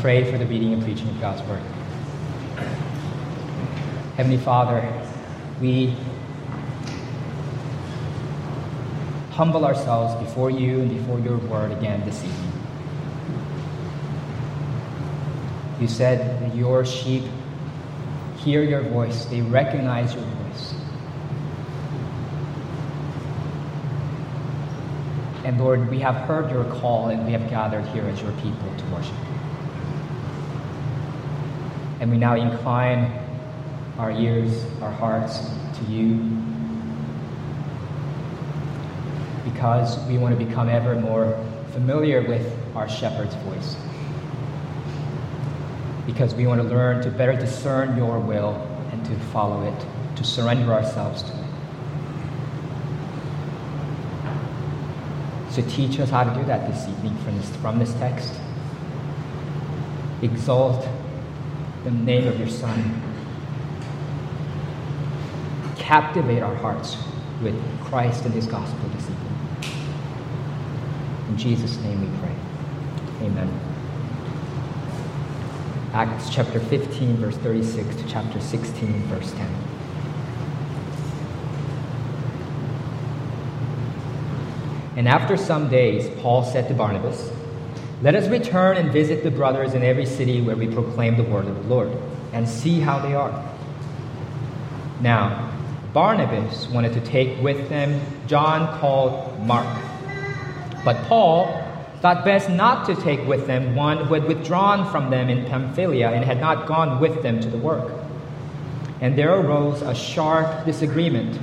Pray 0.00 0.30
for 0.30 0.38
the 0.38 0.46
reading 0.46 0.72
and 0.72 0.80
preaching 0.80 1.08
of 1.08 1.20
God's 1.20 1.42
Word. 1.48 1.60
Heavenly 4.16 4.36
Father, 4.36 4.88
we 5.60 5.92
humble 9.32 9.64
ourselves 9.64 10.14
before 10.24 10.50
you 10.52 10.82
and 10.82 10.88
before 10.88 11.18
your 11.18 11.38
Word 11.38 11.72
again 11.72 12.04
this 12.04 12.22
evening. 12.22 12.52
You 15.80 15.88
said 15.88 16.54
your 16.54 16.84
sheep 16.84 17.24
hear 18.36 18.62
your 18.62 18.82
voice, 18.82 19.24
they 19.24 19.40
recognize 19.40 20.14
your 20.14 20.22
voice. 20.22 20.74
And 25.44 25.58
Lord, 25.58 25.90
we 25.90 25.98
have 25.98 26.14
heard 26.28 26.52
your 26.52 26.66
call 26.76 27.08
and 27.08 27.26
we 27.26 27.32
have 27.32 27.50
gathered 27.50 27.84
here 27.86 28.04
as 28.04 28.22
your 28.22 28.30
people 28.34 28.72
to 28.76 28.84
worship. 28.94 29.27
And 32.00 32.10
we 32.10 32.16
now 32.16 32.34
incline 32.36 33.12
our 33.98 34.10
ears, 34.10 34.64
our 34.80 34.92
hearts 34.92 35.50
to 35.78 35.84
you 35.92 36.38
because 39.58 39.98
we 40.06 40.18
want 40.18 40.38
to 40.38 40.44
become 40.44 40.68
ever 40.68 40.94
more 40.94 41.36
familiar 41.72 42.22
with 42.22 42.56
our 42.76 42.88
shepherd's 42.88 43.34
voice. 43.36 43.76
Because 46.06 46.34
we 46.34 46.46
want 46.46 46.62
to 46.62 46.68
learn 46.68 47.02
to 47.02 47.10
better 47.10 47.34
discern 47.34 47.96
your 47.96 48.20
will 48.20 48.54
and 48.92 49.04
to 49.06 49.16
follow 49.32 49.64
it, 49.64 49.86
to 50.16 50.24
surrender 50.24 50.72
ourselves 50.72 51.22
to 51.24 51.30
it. 51.30 51.44
So 55.50 55.62
teach 55.68 55.98
us 55.98 56.10
how 56.10 56.24
to 56.24 56.34
do 56.38 56.44
that 56.46 56.70
this 56.70 56.88
evening 56.88 57.16
from 57.24 57.36
this, 57.36 57.56
from 57.56 57.78
this 57.78 57.92
text. 57.94 58.32
Exalt 60.22 60.88
the 61.88 61.94
name 61.94 62.26
of 62.26 62.38
your 62.38 62.48
Son. 62.48 63.00
Captivate 65.76 66.42
our 66.42 66.54
hearts 66.56 66.98
with 67.42 67.58
Christ 67.84 68.26
and 68.26 68.34
his 68.34 68.46
gospel 68.46 68.78
evening. 68.88 69.16
In 71.30 71.38
Jesus' 71.38 71.78
name 71.78 72.00
we 72.00 72.18
pray. 72.18 72.34
Amen. 73.22 73.48
Acts 75.94 76.28
chapter 76.28 76.60
15, 76.60 77.16
verse 77.16 77.36
36 77.38 77.96
to 77.96 78.06
chapter 78.06 78.38
16, 78.38 78.92
verse 79.04 79.32
10. 79.32 79.54
And 84.96 85.08
after 85.08 85.38
some 85.38 85.70
days, 85.70 86.10
Paul 86.20 86.44
said 86.44 86.68
to 86.68 86.74
Barnabas, 86.74 87.30
let 88.00 88.14
us 88.14 88.28
return 88.28 88.76
and 88.76 88.92
visit 88.92 89.24
the 89.24 89.30
brothers 89.30 89.74
in 89.74 89.82
every 89.82 90.06
city 90.06 90.40
where 90.40 90.56
we 90.56 90.68
proclaim 90.68 91.16
the 91.16 91.24
word 91.24 91.46
of 91.46 91.56
the 91.62 91.68
Lord, 91.68 91.90
and 92.32 92.48
see 92.48 92.78
how 92.78 93.00
they 93.00 93.14
are. 93.14 93.44
Now, 95.00 95.52
Barnabas 95.92 96.68
wanted 96.68 96.92
to 96.92 97.00
take 97.00 97.42
with 97.42 97.68
them 97.68 98.00
John 98.26 98.78
called 98.78 99.40
Mark. 99.40 99.66
But 100.84 101.02
Paul 101.06 101.46
thought 102.00 102.24
best 102.24 102.48
not 102.48 102.86
to 102.86 102.94
take 102.94 103.26
with 103.26 103.46
them 103.48 103.74
one 103.74 104.04
who 104.04 104.14
had 104.14 104.24
withdrawn 104.24 104.88
from 104.92 105.10
them 105.10 105.28
in 105.28 105.46
Pamphylia 105.46 106.10
and 106.10 106.24
had 106.24 106.40
not 106.40 106.68
gone 106.68 107.00
with 107.00 107.22
them 107.22 107.40
to 107.40 107.48
the 107.48 107.58
work. 107.58 107.92
And 109.00 109.18
there 109.18 109.34
arose 109.34 109.82
a 109.82 109.94
sharp 109.94 110.64
disagreement, 110.64 111.40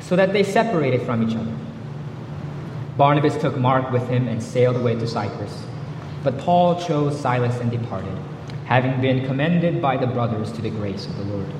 so 0.00 0.16
that 0.16 0.32
they 0.32 0.42
separated 0.42 1.02
from 1.02 1.28
each 1.28 1.36
other. 1.36 1.54
Barnabas 2.96 3.36
took 3.36 3.56
Mark 3.56 3.92
with 3.92 4.08
him 4.08 4.28
and 4.28 4.42
sailed 4.42 4.76
away 4.76 4.94
to 4.94 5.06
Cyprus. 5.06 5.64
But 6.24 6.38
Paul 6.38 6.82
chose 6.82 7.20
Silas 7.20 7.60
and 7.60 7.70
departed, 7.70 8.16
having 8.64 8.98
been 9.02 9.26
commended 9.26 9.82
by 9.82 9.98
the 9.98 10.06
brothers 10.06 10.50
to 10.52 10.62
the 10.62 10.70
grace 10.70 11.04
of 11.04 11.18
the 11.18 11.24
Lord. 11.24 11.52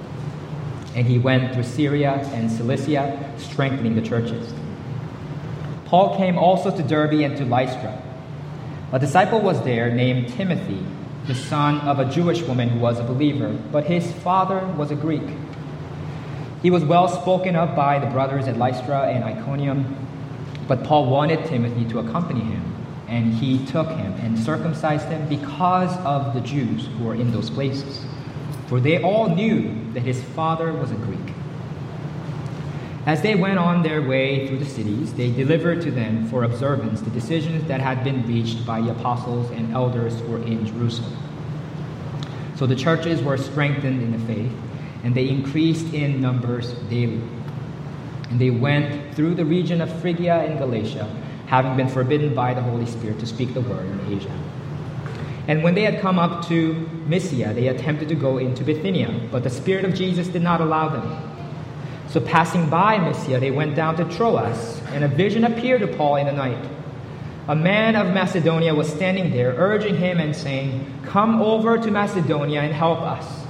And 0.96 1.06
he 1.06 1.18
went 1.18 1.52
through 1.52 1.64
Syria 1.64 2.12
and 2.32 2.50
Cilicia, 2.50 3.30
strengthening 3.36 3.94
the 3.94 4.00
churches. 4.00 4.54
Paul 5.84 6.16
came 6.16 6.38
also 6.38 6.74
to 6.74 6.82
Derbe 6.82 7.20
and 7.20 7.36
to 7.36 7.44
Lystra. 7.44 8.02
A 8.92 8.98
disciple 8.98 9.40
was 9.40 9.62
there 9.64 9.90
named 9.90 10.28
Timothy, 10.30 10.82
the 11.26 11.34
son 11.34 11.80
of 11.80 11.98
a 11.98 12.06
Jewish 12.06 12.40
woman 12.42 12.70
who 12.70 12.78
was 12.78 12.98
a 12.98 13.04
believer, 13.04 13.50
but 13.70 13.84
his 13.84 14.10
father 14.12 14.66
was 14.78 14.90
a 14.90 14.96
Greek. 14.96 15.28
He 16.62 16.70
was 16.70 16.84
well 16.84 17.08
spoken 17.08 17.54
of 17.54 17.76
by 17.76 17.98
the 17.98 18.06
brothers 18.06 18.48
at 18.48 18.56
Lystra 18.56 19.08
and 19.08 19.24
Iconium, 19.24 19.94
but 20.66 20.84
Paul 20.84 21.10
wanted 21.10 21.44
Timothy 21.44 21.84
to 21.90 21.98
accompany 21.98 22.40
him 22.40 22.73
and 23.14 23.32
he 23.32 23.64
took 23.66 23.88
him 23.90 24.12
and 24.14 24.36
circumcised 24.36 25.06
him 25.06 25.28
because 25.28 25.96
of 25.98 26.34
the 26.34 26.40
Jews 26.40 26.88
who 26.98 27.04
were 27.04 27.14
in 27.14 27.30
those 27.30 27.48
places. 27.48 28.04
For 28.66 28.80
they 28.80 29.00
all 29.00 29.28
knew 29.28 29.92
that 29.92 30.00
his 30.00 30.20
father 30.20 30.72
was 30.72 30.90
a 30.90 30.96
Greek. 30.96 31.32
As 33.06 33.22
they 33.22 33.36
went 33.36 33.60
on 33.60 33.84
their 33.84 34.02
way 34.02 34.48
through 34.48 34.58
the 34.58 34.64
cities, 34.64 35.14
they 35.14 35.30
delivered 35.30 35.80
to 35.82 35.92
them 35.92 36.26
for 36.26 36.42
observance 36.42 37.02
the 37.02 37.10
decisions 37.10 37.68
that 37.68 37.80
had 37.80 38.02
been 38.02 38.26
reached 38.26 38.66
by 38.66 38.80
the 38.80 38.90
apostles 38.90 39.48
and 39.52 39.72
elders 39.72 40.18
who 40.18 40.32
were 40.32 40.42
in 40.42 40.66
Jerusalem. 40.66 41.16
So 42.56 42.66
the 42.66 42.74
churches 42.74 43.22
were 43.22 43.36
strengthened 43.36 44.02
in 44.02 44.10
the 44.10 44.26
faith, 44.26 44.52
and 45.04 45.14
they 45.14 45.28
increased 45.28 45.94
in 45.94 46.20
numbers 46.20 46.72
daily. 46.90 47.22
And 48.30 48.40
they 48.40 48.50
went 48.50 49.14
through 49.14 49.36
the 49.36 49.44
region 49.44 49.80
of 49.80 50.00
Phrygia 50.00 50.34
and 50.46 50.58
Galatia 50.58 51.08
having 51.46 51.76
been 51.76 51.88
forbidden 51.88 52.34
by 52.34 52.54
the 52.54 52.62
Holy 52.62 52.86
Spirit 52.86 53.18
to 53.20 53.26
speak 53.26 53.54
the 53.54 53.60
word 53.60 53.86
in 53.86 54.16
Asia. 54.16 54.32
And 55.46 55.62
when 55.62 55.74
they 55.74 55.82
had 55.82 56.00
come 56.00 56.18
up 56.18 56.46
to 56.48 56.88
Mysia, 57.06 57.52
they 57.52 57.68
attempted 57.68 58.08
to 58.08 58.14
go 58.14 58.38
into 58.38 58.64
Bithynia, 58.64 59.28
but 59.30 59.42
the 59.42 59.50
Spirit 59.50 59.84
of 59.84 59.94
Jesus 59.94 60.28
did 60.28 60.42
not 60.42 60.60
allow 60.60 60.88
them. 60.88 61.30
So, 62.08 62.20
passing 62.20 62.70
by 62.70 62.98
Mysia, 62.98 63.40
they 63.40 63.50
went 63.50 63.74
down 63.74 63.96
to 63.96 64.04
Troas, 64.16 64.80
and 64.92 65.04
a 65.04 65.08
vision 65.08 65.44
appeared 65.44 65.80
to 65.80 65.88
Paul 65.88 66.16
in 66.16 66.26
the 66.26 66.32
night. 66.32 66.70
A 67.48 67.54
man 67.54 67.94
of 67.94 68.14
Macedonia 68.14 68.74
was 68.74 68.88
standing 68.88 69.32
there, 69.32 69.54
urging 69.58 69.96
him 69.96 70.18
and 70.18 70.34
saying, 70.34 70.86
Come 71.04 71.42
over 71.42 71.76
to 71.76 71.90
Macedonia 71.90 72.62
and 72.62 72.72
help 72.72 73.00
us. 73.00 73.44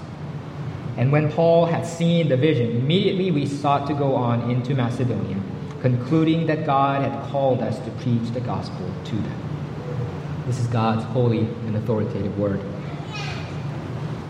And 0.97 1.13
when 1.13 1.31
Paul 1.31 1.67
had 1.67 1.87
seen 1.87 2.29
the 2.29 2.37
vision, 2.37 2.71
immediately 2.71 3.31
we 3.31 3.47
sought 3.47 3.87
to 3.87 3.95
go 3.95 4.17
on 4.17 4.51
into 4.51 4.75
Macedonia 4.75 5.37
concluding 5.85 6.47
that 6.47 6.65
God 6.65 7.03
had 7.03 7.31
called 7.31 7.61
us 7.61 7.79
to 7.81 7.91
preach 8.01 8.31
the 8.31 8.41
gospel 8.41 8.91
to 9.05 9.15
them. 9.15 9.39
This 10.47 10.59
is 10.59 10.67
God's 10.69 11.05
holy 11.05 11.41
and 11.41 11.77
authoritative 11.77 12.39
word. 12.39 12.61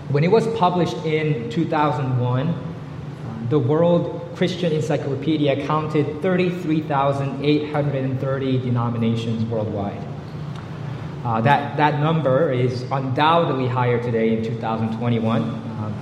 When 0.09 0.25
it 0.25 0.32
was 0.32 0.48
published 0.59 0.97
in 1.06 1.48
2001, 1.50 3.47
the 3.50 3.59
World 3.60 4.32
Christian 4.34 4.72
Encyclopedia 4.72 5.65
counted 5.65 6.20
33,830 6.22 8.59
denominations 8.59 9.44
worldwide. 9.44 10.04
Uh, 11.25 11.41
that, 11.42 11.76
that 11.76 12.00
number 12.00 12.50
is 12.50 12.82
undoubtedly 12.91 13.69
higher 13.69 14.03
today 14.03 14.36
in 14.36 14.42
2021. 14.42 15.42
Um, 15.42 15.94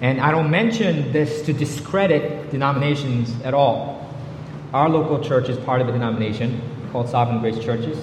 and 0.00 0.20
I 0.20 0.32
don't 0.32 0.50
mention 0.50 1.12
this 1.12 1.42
to 1.42 1.52
discredit 1.52 2.50
denominations 2.50 3.32
at 3.44 3.54
all. 3.54 4.01
Our 4.72 4.88
local 4.88 5.22
church 5.22 5.50
is 5.50 5.58
part 5.58 5.82
of 5.82 5.88
a 5.88 5.92
denomination 5.92 6.62
called 6.92 7.06
Sovereign 7.10 7.40
Grace 7.40 7.62
Churches. 7.62 7.98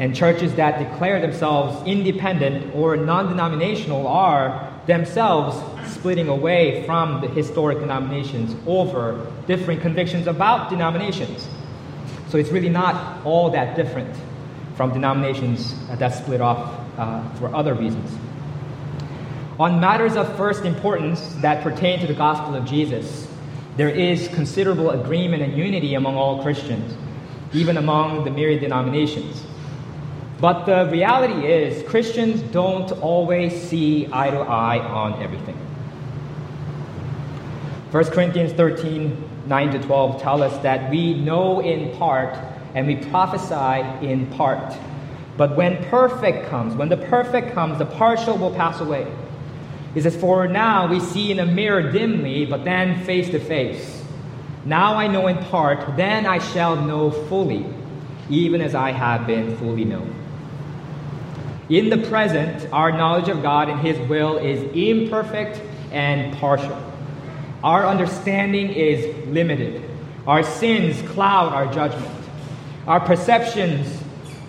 And 0.00 0.14
churches 0.14 0.54
that 0.56 0.78
declare 0.78 1.20
themselves 1.20 1.86
independent 1.86 2.74
or 2.74 2.96
non 2.96 3.28
denominational 3.28 4.08
are 4.08 4.72
themselves 4.86 5.56
splitting 5.92 6.28
away 6.28 6.84
from 6.84 7.20
the 7.20 7.28
historic 7.28 7.78
denominations 7.78 8.56
over 8.66 9.30
different 9.46 9.80
convictions 9.80 10.26
about 10.26 10.68
denominations. 10.68 11.46
So 12.28 12.38
it's 12.38 12.50
really 12.50 12.68
not 12.68 13.24
all 13.24 13.50
that 13.50 13.76
different 13.76 14.16
from 14.74 14.92
denominations 14.92 15.76
that 15.88 16.12
split 16.12 16.40
off 16.40 16.74
uh, 16.98 17.28
for 17.34 17.54
other 17.54 17.74
reasons. 17.74 18.10
On 19.60 19.78
matters 19.78 20.16
of 20.16 20.36
first 20.36 20.64
importance 20.64 21.20
that 21.34 21.62
pertain 21.62 22.00
to 22.00 22.06
the 22.08 22.14
gospel 22.14 22.56
of 22.56 22.64
Jesus, 22.64 23.27
there 23.78 23.88
is 23.88 24.26
considerable 24.34 24.90
agreement 24.90 25.40
and 25.40 25.56
unity 25.56 25.94
among 25.94 26.16
all 26.16 26.42
Christians, 26.42 26.96
even 27.52 27.76
among 27.76 28.24
the 28.24 28.30
myriad 28.30 28.60
denominations. 28.60 29.46
But 30.40 30.64
the 30.66 30.90
reality 30.90 31.46
is, 31.46 31.88
Christians 31.88 32.40
don't 32.52 32.90
always 33.00 33.52
see 33.62 34.08
eye 34.12 34.30
to 34.30 34.38
eye 34.38 34.80
on 34.80 35.22
everything. 35.22 35.54
1 37.92 38.04
Corinthians 38.06 38.52
13 38.52 39.24
9 39.46 39.70
to 39.70 39.78
12 39.78 40.20
tell 40.20 40.42
us 40.42 40.60
that 40.62 40.90
we 40.90 41.14
know 41.14 41.60
in 41.60 41.96
part 41.96 42.36
and 42.74 42.86
we 42.86 42.96
prophesy 42.96 44.06
in 44.06 44.26
part. 44.32 44.74
But 45.36 45.56
when 45.56 45.82
perfect 45.84 46.50
comes, 46.50 46.74
when 46.74 46.88
the 46.88 46.96
perfect 46.96 47.54
comes, 47.54 47.78
the 47.78 47.86
partial 47.86 48.36
will 48.36 48.54
pass 48.54 48.80
away. 48.80 49.06
He 49.94 50.00
says, 50.00 50.16
For 50.16 50.46
now 50.46 50.86
we 50.86 51.00
see 51.00 51.30
in 51.30 51.38
a 51.38 51.46
mirror 51.46 51.90
dimly, 51.90 52.46
but 52.46 52.64
then 52.64 53.04
face 53.04 53.30
to 53.30 53.38
face. 53.38 54.02
Now 54.64 54.94
I 54.94 55.06
know 55.06 55.28
in 55.28 55.38
part, 55.46 55.96
then 55.96 56.26
I 56.26 56.38
shall 56.38 56.76
know 56.76 57.10
fully, 57.10 57.66
even 58.28 58.60
as 58.60 58.74
I 58.74 58.90
have 58.90 59.26
been 59.26 59.56
fully 59.56 59.84
known. 59.84 60.14
In 61.68 61.90
the 61.90 61.98
present, 62.08 62.68
our 62.72 62.90
knowledge 62.90 63.28
of 63.28 63.42
God 63.42 63.68
and 63.68 63.80
His 63.80 63.98
will 64.08 64.38
is 64.38 64.60
imperfect 64.74 65.60
and 65.90 66.36
partial. 66.38 66.76
Our 67.62 67.86
understanding 67.86 68.70
is 68.70 69.26
limited. 69.28 69.82
Our 70.26 70.42
sins 70.42 71.00
cloud 71.10 71.52
our 71.52 71.72
judgment. 71.72 72.14
Our 72.86 73.00
perceptions 73.00 74.02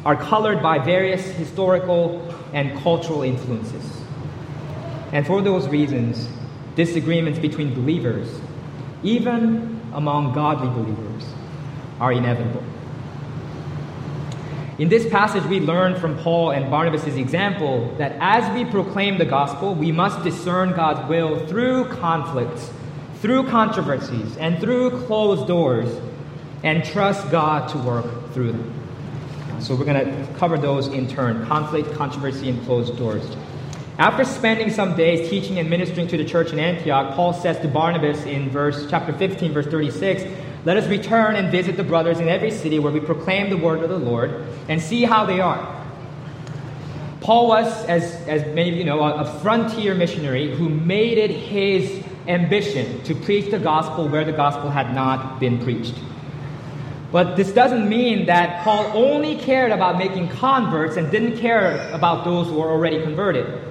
are 0.05 0.15
colored 0.15 0.61
by 0.61 0.79
various 0.79 1.25
historical 1.25 2.33
and 2.53 2.77
cultural 2.79 3.23
influences. 3.23 4.01
And 5.11 5.25
for 5.25 5.41
those 5.41 5.67
reasons, 5.67 6.29
disagreements 6.75 7.39
between 7.39 7.73
believers, 7.73 8.39
even 9.03 9.81
among 9.93 10.33
godly 10.33 10.69
believers, 10.69 11.25
are 11.99 12.11
inevitable. 12.11 12.63
In 14.77 14.87
this 14.87 15.09
passage, 15.09 15.43
we 15.45 15.59
learn 15.59 15.99
from 15.99 16.17
Paul 16.19 16.51
and 16.51 16.71
Barnabas' 16.71 17.15
example 17.15 17.93
that 17.97 18.15
as 18.21 18.49
we 18.53 18.63
proclaim 18.63 19.17
the 19.17 19.25
gospel, 19.25 19.75
we 19.75 19.91
must 19.91 20.23
discern 20.23 20.71
God's 20.71 21.07
will 21.09 21.45
through 21.47 21.89
conflicts, 21.89 22.71
through 23.15 23.49
controversies, 23.49 24.37
and 24.37 24.57
through 24.61 25.05
closed 25.05 25.47
doors, 25.47 25.89
and 26.63 26.85
trust 26.85 27.29
God 27.29 27.67
to 27.69 27.77
work 27.79 28.31
through 28.31 28.53
them. 28.53 28.73
So 29.59 29.75
we're 29.75 29.83
going 29.83 30.05
to 30.05 30.33
cover 30.35 30.57
those 30.57 30.87
in 30.87 31.09
turn 31.09 31.45
conflict, 31.45 31.91
controversy, 31.95 32.47
and 32.47 32.65
closed 32.65 32.95
doors. 32.97 33.25
After 33.99 34.23
spending 34.23 34.69
some 34.69 34.95
days 34.95 35.29
teaching 35.29 35.59
and 35.59 35.69
ministering 35.69 36.07
to 36.07 36.15
the 36.15 36.23
church 36.23 36.53
in 36.53 36.59
Antioch, 36.59 37.15
Paul 37.15 37.33
says 37.33 37.59
to 37.59 37.67
Barnabas 37.67 38.23
in 38.23 38.49
verse 38.49 38.87
chapter 38.89 39.11
15, 39.11 39.51
verse 39.51 39.67
36, 39.67 40.23
let 40.63 40.77
us 40.77 40.87
return 40.87 41.35
and 41.35 41.51
visit 41.51 41.75
the 41.75 41.83
brothers 41.83 42.21
in 42.21 42.29
every 42.29 42.49
city 42.49 42.79
where 42.79 42.93
we 42.93 43.01
proclaim 43.01 43.49
the 43.49 43.57
word 43.57 43.83
of 43.83 43.89
the 43.89 43.97
Lord 43.97 44.47
and 44.69 44.81
see 44.81 45.03
how 45.03 45.25
they 45.25 45.41
are. 45.41 45.85
Paul 47.19 47.49
was, 47.49 47.67
as, 47.87 48.15
as 48.25 48.45
many 48.55 48.69
of 48.69 48.75
you 48.77 48.85
know, 48.85 49.01
a, 49.01 49.15
a 49.15 49.39
frontier 49.41 49.93
missionary 49.95 50.55
who 50.55 50.69
made 50.69 51.17
it 51.17 51.31
his 51.31 52.01
ambition 52.29 53.03
to 53.03 53.13
preach 53.13 53.51
the 53.51 53.59
gospel 53.59 54.07
where 54.07 54.23
the 54.23 54.31
gospel 54.31 54.69
had 54.69 54.95
not 54.95 55.41
been 55.41 55.59
preached. 55.59 55.95
But 57.11 57.35
this 57.35 57.51
doesn't 57.51 57.89
mean 57.89 58.27
that 58.27 58.63
Paul 58.63 58.89
only 58.95 59.35
cared 59.35 59.73
about 59.73 59.97
making 59.97 60.29
converts 60.29 60.95
and 60.95 61.11
didn't 61.11 61.37
care 61.37 61.91
about 61.91 62.23
those 62.23 62.47
who 62.47 62.53
were 62.53 62.69
already 62.69 63.01
converted. 63.01 63.68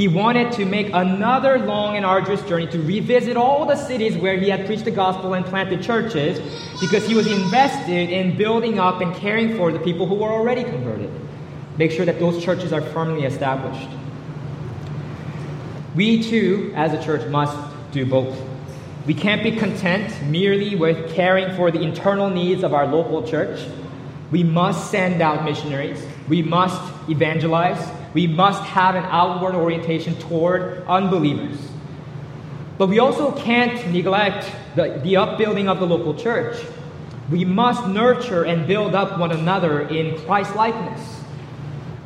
He 0.00 0.08
wanted 0.08 0.52
to 0.52 0.64
make 0.64 0.88
another 0.94 1.58
long 1.58 1.94
and 1.94 2.06
arduous 2.06 2.40
journey 2.48 2.66
to 2.68 2.80
revisit 2.80 3.36
all 3.36 3.66
the 3.66 3.76
cities 3.76 4.16
where 4.16 4.38
he 4.38 4.48
had 4.48 4.64
preached 4.64 4.86
the 4.86 4.90
gospel 4.90 5.34
and 5.34 5.44
planted 5.44 5.82
churches 5.82 6.40
because 6.80 7.06
he 7.06 7.14
was 7.14 7.30
invested 7.30 8.08
in 8.08 8.34
building 8.34 8.78
up 8.78 9.02
and 9.02 9.14
caring 9.14 9.58
for 9.58 9.70
the 9.70 9.78
people 9.78 10.06
who 10.06 10.14
were 10.14 10.30
already 10.30 10.64
converted. 10.64 11.10
Make 11.76 11.90
sure 11.90 12.06
that 12.06 12.18
those 12.18 12.42
churches 12.42 12.72
are 12.72 12.80
firmly 12.80 13.24
established. 13.26 13.90
We 15.94 16.22
too, 16.22 16.72
as 16.74 16.94
a 16.94 17.04
church, 17.04 17.28
must 17.28 17.58
do 17.92 18.06
both. 18.06 18.40
We 19.04 19.12
can't 19.12 19.42
be 19.42 19.54
content 19.54 20.14
merely 20.30 20.76
with 20.76 21.12
caring 21.12 21.54
for 21.56 21.70
the 21.70 21.82
internal 21.82 22.30
needs 22.30 22.62
of 22.62 22.72
our 22.72 22.86
local 22.86 23.28
church. 23.28 23.68
We 24.30 24.44
must 24.44 24.90
send 24.90 25.20
out 25.20 25.44
missionaries. 25.44 26.02
We 26.26 26.40
must 26.40 26.80
evangelize 27.10 27.99
we 28.14 28.26
must 28.26 28.62
have 28.64 28.94
an 28.94 29.04
outward 29.04 29.54
orientation 29.54 30.14
toward 30.16 30.84
unbelievers. 30.86 31.58
But 32.78 32.88
we 32.88 32.98
also 32.98 33.32
can't 33.32 33.92
neglect 33.92 34.50
the, 34.74 35.00
the 35.02 35.16
upbuilding 35.16 35.68
of 35.68 35.80
the 35.80 35.86
local 35.86 36.14
church. 36.14 36.64
We 37.30 37.44
must 37.44 37.86
nurture 37.86 38.44
and 38.44 38.66
build 38.66 38.94
up 38.94 39.18
one 39.18 39.30
another 39.30 39.82
in 39.88 40.18
Christ 40.20 40.56
likeness. 40.56 41.20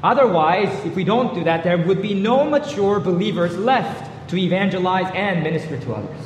Otherwise, 0.03 0.85
if 0.85 0.95
we 0.97 1.05
don't 1.05 1.35
do 1.35 1.45
that, 1.45 1.65
there 1.65 1.79
would 1.79 2.03
be 2.03 2.12
no 2.12 2.45
mature 2.45 3.00
believers 3.00 3.57
left 3.57 4.29
to 4.29 4.37
evangelize 4.37 5.11
and 5.15 5.43
minister 5.43 5.79
to 5.79 5.95
others. 5.95 6.21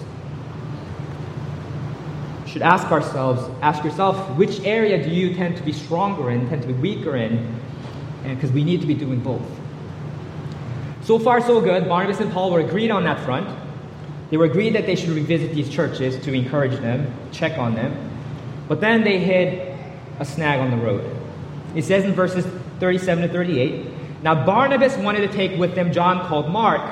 We 2.45 2.51
should 2.51 2.63
ask 2.63 2.91
ourselves, 2.91 3.49
ask 3.61 3.85
yourself, 3.85 4.37
which 4.37 4.61
area 4.61 5.03
do 5.05 5.11
you 5.11 5.35
tend 5.35 5.57
to 5.59 5.63
be 5.63 5.73
stronger 5.73 6.31
in, 6.31 6.49
tend 6.49 6.63
to 6.63 6.69
be 6.69 6.75
weaker 6.75 7.17
in? 7.17 7.55
Because 8.25 8.51
we 8.51 8.65
need 8.65 8.81
to 8.81 8.87
be 8.87 8.95
doing 8.95 9.21
both. 9.21 9.58
So 11.09 11.19
far, 11.19 11.41
so 11.41 11.59
good. 11.63 11.89
Barnabas 11.89 12.21
and 12.21 12.31
Paul 12.31 12.51
were 12.51 12.61
agreed 12.61 12.91
on 12.91 13.05
that 13.05 13.25
front. 13.25 13.49
They 14.29 14.37
were 14.37 14.45
agreed 14.45 14.75
that 14.75 14.85
they 14.85 14.95
should 14.95 15.09
revisit 15.09 15.55
these 15.55 15.71
churches 15.71 16.23
to 16.23 16.35
encourage 16.35 16.79
them, 16.81 17.11
check 17.33 17.57
on 17.57 17.75
them. 17.75 17.97
But 18.69 18.83
then 18.83 19.05
they 19.05 19.19
hit 19.19 19.75
a 20.21 20.27
snag 20.27 20.61
on 20.61 20.71
the 20.71 20.77
road. 20.77 21.03
It 21.75 21.87
says 21.87 22.05
in 22.05 22.13
verses 22.13 22.45
37 22.81 23.27
to 23.27 23.33
38 23.33 23.87
Now 24.23 24.45
Barnabas 24.45 24.99
wanted 24.99 25.21
to 25.21 25.35
take 25.35 25.59
with 25.59 25.75
them 25.75 25.95
John 25.95 26.29
called 26.29 26.51
Mark, 26.51 26.83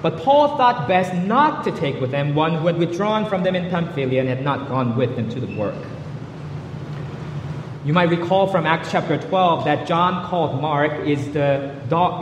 but 0.00 0.16
Paul 0.16 0.56
thought 0.56 0.88
best 0.88 1.12
not 1.12 1.62
to 1.64 1.70
take 1.70 2.00
with 2.00 2.10
them 2.10 2.34
one 2.34 2.54
who 2.54 2.68
had 2.68 2.78
withdrawn 2.78 3.28
from 3.28 3.42
them 3.42 3.54
in 3.54 3.68
Pamphylia 3.68 4.20
and 4.20 4.30
had 4.30 4.42
not 4.42 4.68
gone 4.68 4.96
with 4.96 5.14
them 5.14 5.28
to 5.28 5.40
the 5.40 5.56
work. 5.58 5.76
You 7.84 7.92
might 7.92 8.10
recall 8.10 8.48
from 8.48 8.66
Acts 8.66 8.90
chapter 8.90 9.16
12 9.16 9.64
that 9.64 9.86
John 9.86 10.26
called 10.26 10.60
Mark 10.60 11.06
is 11.06 11.32
the, 11.32 11.72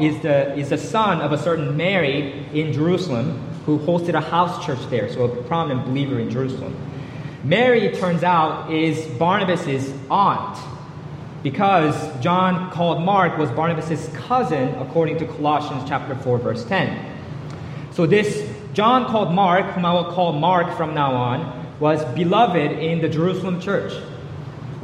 is 0.01 0.21
the, 0.21 0.55
is 0.55 0.69
the 0.69 0.77
son 0.77 1.23
of 1.23 1.33
a 1.33 1.39
certain 1.39 1.77
Mary 1.79 2.47
in 2.53 2.75
Jerusalem 2.75 3.41
who 3.65 3.79
hosted 3.79 4.13
a 4.15 4.21
house 4.21 4.65
church 4.65 4.79
there, 4.91 5.11
so 5.11 5.25
a 5.25 5.43
prominent 5.45 5.87
believer 5.87 6.19
in 6.19 6.31
Jerusalem. 6.31 6.77
Mary, 7.43 7.87
it 7.87 7.99
turns 7.99 8.23
out, 8.23 8.71
is 8.71 9.07
Barnabas' 9.19 9.95
aunt 10.11 10.59
because 11.43 11.95
John 12.23 12.71
called 12.71 13.03
Mark 13.03 13.39
was 13.39 13.51
Barnabas' 13.51 14.11
cousin 14.15 14.75
according 14.75 15.17
to 15.19 15.27
Colossians 15.27 15.89
chapter 15.89 16.15
4 16.17 16.39
verse 16.39 16.65
10. 16.65 17.15
So 17.93 18.05
this 18.05 18.47
John 18.75 19.07
called 19.07 19.33
Mark, 19.33 19.65
whom 19.73 19.87
I 19.87 19.95
will 19.95 20.13
call 20.13 20.35
Mark 20.35 20.77
from 20.77 20.93
now 20.93 21.15
on, 21.15 21.67
was 21.81 22.05
beloved 22.15 22.73
in 22.73 23.01
the 23.01 23.09
Jerusalem 23.09 23.59
church. 23.59 23.95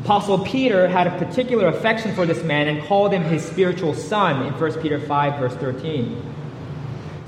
Apostle 0.03 0.41
Peter 0.41 0.89
had 0.89 1.07
a 1.07 1.17
particular 1.17 1.69
affection 1.69 2.13
for 2.17 2.27
this 2.27 2.43
man 2.43 2.67
and 2.67 2.83
called 2.89 3.13
him 3.13 3.23
his 3.23 3.45
spiritual 3.45 3.95
son 3.95 4.45
in 4.45 4.53
1 4.53 4.81
Peter 4.81 4.99
5, 4.99 5.39
verse 5.39 5.55
13. 5.55 6.21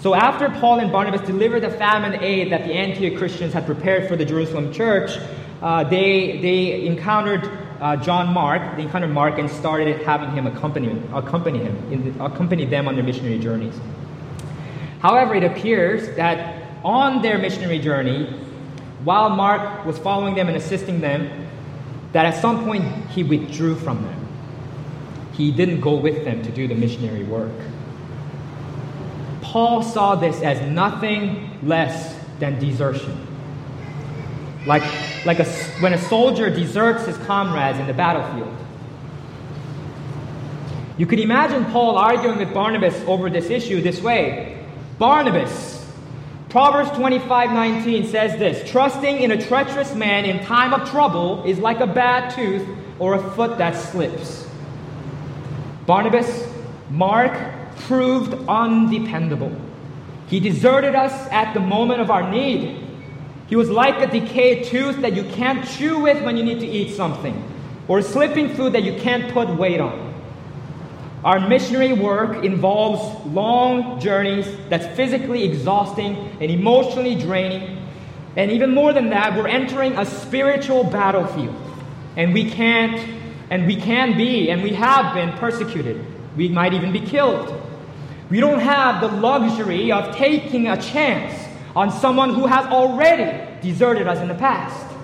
So, 0.01 0.13
after 0.13 0.51
Paul 0.51 0.81
and 0.81 0.91
Barnabas 0.91 1.21
delivered 1.21 1.61
the 1.61 1.71
famine 1.71 2.21
aid 2.21 2.51
that 2.51 2.65
the 2.65 2.73
Antioch 2.73 3.17
Christians 3.17 3.53
had 3.53 3.65
prepared 3.65 4.09
for 4.09 4.17
the 4.17 4.25
Jerusalem 4.25 4.73
church, 4.73 5.17
uh, 5.63 5.85
they, 5.85 6.41
they 6.43 6.85
encountered 6.85 7.49
uh, 7.81 7.95
John 7.99 8.35
Mark, 8.35 8.77
they 8.77 8.83
encountered 8.83 9.13
Mark 9.13 9.39
and 9.39 9.49
started 9.49 10.03
having 10.03 10.33
him 10.33 10.49
accompany, 10.49 11.01
accompany 11.13 11.61
him, 11.61 12.13
the, 12.13 12.25
accompany 12.25 12.65
them 12.65 12.89
on 12.89 12.97
their 12.97 13.05
missionary 13.05 13.39
journeys. 13.39 13.79
However, 14.99 15.37
it 15.37 15.45
appears 15.45 16.17
that 16.17 16.65
on 16.83 17.23
their 17.23 17.39
missionary 17.39 17.79
journey, 17.79 18.27
while 19.05 19.31
Mark 19.31 19.87
was 19.87 19.97
following 19.97 20.35
them 20.35 20.49
and 20.49 20.57
assisting 20.57 21.01
them, 21.01 21.44
that 22.15 22.25
at 22.25 22.41
some 22.41 22.65
point 22.65 22.85
he 23.11 23.23
withdrew 23.25 23.75
from 23.75 24.01
them. 24.03 24.27
He 25.33 25.51
didn't 25.51 25.81
go 25.81 25.97
with 25.97 26.25
them 26.25 26.43
to 26.43 26.51
do 26.51 26.69
the 26.69 26.75
missionary 26.75 27.25
work. 27.25 27.53
Paul 29.43 29.83
saw 29.83 30.15
this 30.15 30.41
as 30.41 30.61
nothing 30.71 31.59
less 31.65 32.17
than 32.39 32.59
desertion. 32.61 33.27
Like, 34.65 34.85
like 35.27 35.41
a, 35.41 35.45
when 35.81 35.93
a 35.93 35.99
soldier 35.99 36.49
deserts 36.51 37.05
his 37.05 37.19
comrades 37.19 37.79
in 37.81 37.87
the 37.89 37.93
battlefield. 37.93 38.57
You 40.97 41.07
could 41.07 41.19
imagine 41.19 41.65
Paul 41.67 41.99
arguing 41.99 42.39
with 42.39 42.55
Barnabas 42.55 42.95
over 43.09 43.29
this 43.29 43.51
issue 43.51 43.83
this 43.83 44.01
way 44.01 44.65
Barnabas, 44.99 45.74
Proverbs 46.55 46.91
25 46.91 47.51
19 47.51 48.07
says 48.07 48.39
this 48.39 48.71
Trusting 48.71 49.19
in 49.19 49.33
a 49.33 49.47
treacherous 49.47 49.93
man 49.97 50.25
in 50.25 50.39
time 50.45 50.73
of 50.73 50.89
trouble 50.89 51.43
is 51.45 51.59
like 51.59 51.81
a 51.81 51.87
bad 51.89 52.33
tooth 52.33 52.65
or 53.01 53.15
a 53.15 53.31
foot 53.33 53.59
that 53.59 53.75
slips. 53.75 54.49
Barnabas, 55.85 56.49
Mark, 56.91 57.33
proved 57.89 58.35
undependable. 58.47 59.51
He 60.29 60.39
deserted 60.39 60.95
us 60.95 61.13
at 61.33 61.55
the 61.55 61.61
moment 61.61 62.01
of 62.01 62.09
our 62.09 62.31
need. 62.31 62.87
He 63.49 63.57
was 63.57 63.69
like 63.69 64.01
a 64.01 64.07
decayed 64.07 64.67
tooth 64.67 65.01
that 65.01 65.15
you 65.15 65.25
can't 65.25 65.67
chew 65.67 65.99
with 65.99 66.23
when 66.23 66.37
you 66.37 66.45
need 66.45 66.61
to 66.61 66.69
eat 66.69 66.95
something, 66.95 67.35
or 67.89 68.01
slipping 68.01 68.55
food 68.55 68.75
that 68.75 68.85
you 68.85 68.95
can't 69.01 69.33
put 69.33 69.49
weight 69.49 69.81
on. 69.81 70.14
Our 71.25 71.49
missionary 71.49 71.95
work 71.95 72.45
involves 72.45 73.25
long 73.25 73.99
journeys 73.99 74.47
that's 74.69 74.87
physically 74.95 75.43
exhausting 75.45 76.17
and 76.39 76.51
emotionally 76.51 77.15
draining. 77.15 77.79
And 78.37 78.51
even 78.51 78.75
more 78.75 78.93
than 78.93 79.09
that, 79.09 79.35
we're 79.35 79.49
entering 79.49 79.97
a 79.97 80.05
spiritual 80.05 80.85
battlefield. 80.85 81.57
And 82.19 82.35
we 82.35 82.51
can't, 82.51 83.01
and 83.49 83.67
we 83.67 83.77
can 83.77 84.19
be, 84.19 84.51
and 84.51 84.63
we 84.63 84.75
have 84.75 85.15
been 85.15 85.33
persecuted. 85.39 86.05
We 86.37 86.51
might 86.51 86.75
even 86.75 86.93
be 86.93 87.01
killed. 87.01 87.59
We 88.29 88.41
don't 88.41 88.61
have 88.61 89.01
the 89.01 89.09
luxury 89.09 89.93
of 89.93 90.15
taking 90.15 90.69
a 90.69 90.81
chance 90.81 91.43
on 91.75 91.91
someone 91.91 92.35
who 92.35 92.47
has 92.47 92.67
already 92.67 93.63
deserted 93.63 94.07
us 94.07 94.19
in 94.19 94.29
the 94.29 94.35
past. 94.35 94.95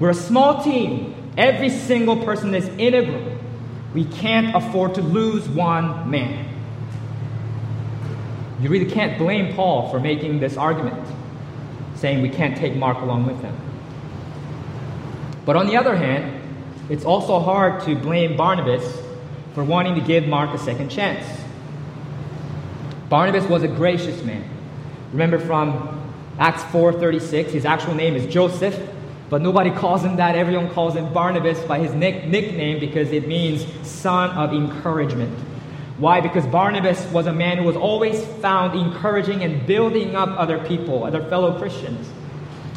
We're 0.00 0.10
a 0.10 0.14
small 0.14 0.64
team. 0.64 1.14
Every 1.36 1.70
single 1.70 2.16
person 2.24 2.52
is 2.52 2.66
integral 2.66 3.39
we 3.94 4.04
can't 4.04 4.54
afford 4.54 4.94
to 4.94 5.02
lose 5.02 5.48
one 5.48 6.10
man. 6.10 6.46
You 8.60 8.68
really 8.68 8.90
can't 8.90 9.18
blame 9.18 9.54
Paul 9.54 9.90
for 9.90 9.98
making 9.98 10.40
this 10.40 10.56
argument, 10.56 11.06
saying 11.94 12.22
we 12.22 12.28
can't 12.28 12.56
take 12.56 12.76
Mark 12.76 12.98
along 12.98 13.26
with 13.26 13.40
him. 13.40 13.56
But 15.46 15.56
on 15.56 15.66
the 15.66 15.76
other 15.76 15.96
hand, 15.96 16.40
it's 16.90 17.04
also 17.04 17.40
hard 17.40 17.82
to 17.84 17.96
blame 17.96 18.36
Barnabas 18.36 19.00
for 19.54 19.64
wanting 19.64 19.94
to 19.94 20.00
give 20.00 20.26
Mark 20.26 20.54
a 20.54 20.58
second 20.58 20.90
chance. 20.90 21.26
Barnabas 23.08 23.48
was 23.48 23.62
a 23.62 23.68
gracious 23.68 24.22
man. 24.22 24.44
Remember 25.12 25.38
from 25.38 26.00
Acts 26.38 26.62
4:36, 26.64 27.50
his 27.50 27.64
actual 27.64 27.94
name 27.94 28.14
is 28.14 28.32
Joseph, 28.32 28.78
but 29.30 29.40
nobody 29.40 29.70
calls 29.70 30.04
him 30.04 30.16
that. 30.16 30.34
Everyone 30.34 30.68
calls 30.70 30.96
him 30.96 31.12
Barnabas 31.12 31.60
by 31.60 31.78
his 31.78 31.94
nick- 31.94 32.26
nickname 32.26 32.80
because 32.80 33.12
it 33.12 33.28
means 33.28 33.64
son 33.86 34.30
of 34.30 34.52
encouragement. 34.52 35.38
Why? 35.98 36.20
Because 36.20 36.44
Barnabas 36.46 37.04
was 37.12 37.26
a 37.26 37.32
man 37.32 37.58
who 37.58 37.64
was 37.64 37.76
always 37.76 38.24
found 38.42 38.78
encouraging 38.78 39.44
and 39.44 39.66
building 39.66 40.16
up 40.16 40.30
other 40.38 40.58
people, 40.58 41.04
other 41.04 41.22
fellow 41.24 41.58
Christians. 41.58 42.08